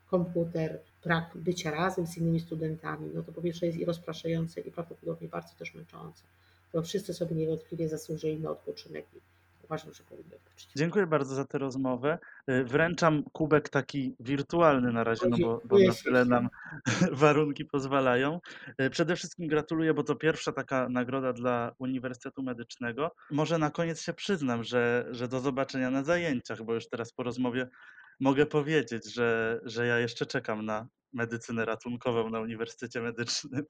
komputer, 0.06 0.80
brak 1.04 1.30
bycia 1.34 1.70
razem 1.70 2.06
z 2.06 2.16
innymi 2.16 2.40
studentami, 2.40 3.10
no 3.14 3.22
to 3.22 3.32
po 3.32 3.42
pierwsze 3.42 3.66
jest 3.66 3.78
i 3.78 3.84
rozpraszające 3.84 4.60
i 4.60 4.70
prawdopodobnie 4.70 5.28
bardzo 5.28 5.54
też 5.58 5.74
męczące. 5.74 6.22
To 6.72 6.82
wszyscy 6.82 7.14
sobie 7.14 7.36
niewątpliwie 7.36 7.88
zasłużyli 7.88 8.40
na 8.40 8.50
odpoczynek 8.50 9.06
i 9.14 9.20
uważam, 9.64 9.94
że 9.94 10.02
powinny 10.04 10.34
odpocząć. 10.36 10.72
Dziękuję 10.76 11.06
bardzo 11.06 11.34
za 11.34 11.44
tę 11.44 11.58
rozmowę. 11.58 12.18
Y, 12.50 12.64
wręczam 12.64 13.22
kubek 13.32 13.68
taki 13.68 14.14
wirtualny 14.20 14.92
na 14.92 15.04
razie, 15.04 15.28
no 15.28 15.36
bo, 15.40 15.60
bo 15.64 15.78
na 15.78 15.94
tyle 16.04 16.24
nam 16.24 16.48
warunki 17.12 17.64
pozwalają. 17.64 18.40
Y, 18.80 18.90
przede 18.90 19.16
wszystkim 19.16 19.48
gratuluję, 19.48 19.94
bo 19.94 20.02
to 20.02 20.16
pierwsza 20.16 20.52
taka 20.52 20.88
nagroda 20.88 21.32
dla 21.32 21.72
Uniwersytetu 21.78 22.42
Medycznego. 22.42 23.10
Może 23.30 23.58
na 23.58 23.70
koniec 23.70 24.00
się 24.02 24.12
przyznam, 24.12 24.64
że, 24.64 25.06
że 25.10 25.28
do 25.28 25.40
zobaczenia 25.40 25.90
na 25.90 26.04
zajęciach, 26.04 26.62
bo 26.62 26.74
już 26.74 26.88
teraz 26.88 27.12
po 27.12 27.22
rozmowie 27.22 27.68
mogę 28.22 28.46
powiedzieć, 28.46 29.14
że, 29.14 29.60
że 29.64 29.86
ja 29.86 29.98
jeszcze 29.98 30.26
czekam 30.26 30.64
na 30.64 30.88
medycynę 31.12 31.64
ratunkową 31.64 32.30
na 32.30 32.40
Uniwersytecie 32.40 33.00
Medycznym. 33.00 33.64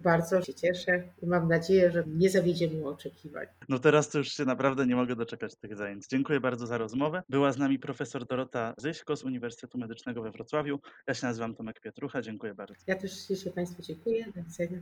Bardzo 0.00 0.42
się 0.42 0.54
cieszę 0.54 1.02
i 1.22 1.26
mam 1.26 1.48
nadzieję, 1.48 1.90
że 1.90 2.04
nie 2.06 2.30
zawiedziemy 2.30 2.86
oczekiwań. 2.88 3.46
No 3.68 3.78
teraz 3.78 4.10
to 4.10 4.18
już 4.18 4.28
się 4.28 4.44
naprawdę 4.44 4.86
nie 4.86 4.96
mogę 4.96 5.16
doczekać 5.16 5.56
tych 5.56 5.76
zajęć. 5.76 6.06
Dziękuję 6.06 6.40
bardzo 6.40 6.66
za 6.66 6.78
rozmowę. 6.78 7.22
Była 7.28 7.52
z 7.52 7.58
nami 7.58 7.78
profesor 7.78 8.26
Dorota 8.26 8.74
Zyśko 8.78 9.16
z 9.16 9.24
Uniwersytetu 9.24 9.78
Medycznego 9.78 10.22
we 10.22 10.30
Wrocławiu. 10.30 10.80
Ja 11.06 11.14
się 11.14 11.26
nazywam 11.26 11.54
Tomek 11.54 11.80
Pietrucha. 11.80 12.22
Dziękuję 12.22 12.54
bardzo. 12.54 12.74
Ja 12.86 12.96
też 12.96 13.30
jeszcze 13.30 13.50
Państwu 13.50 13.82
dziękuję. 13.82 14.32
Do 14.36 14.42
widzenia. 14.42 14.78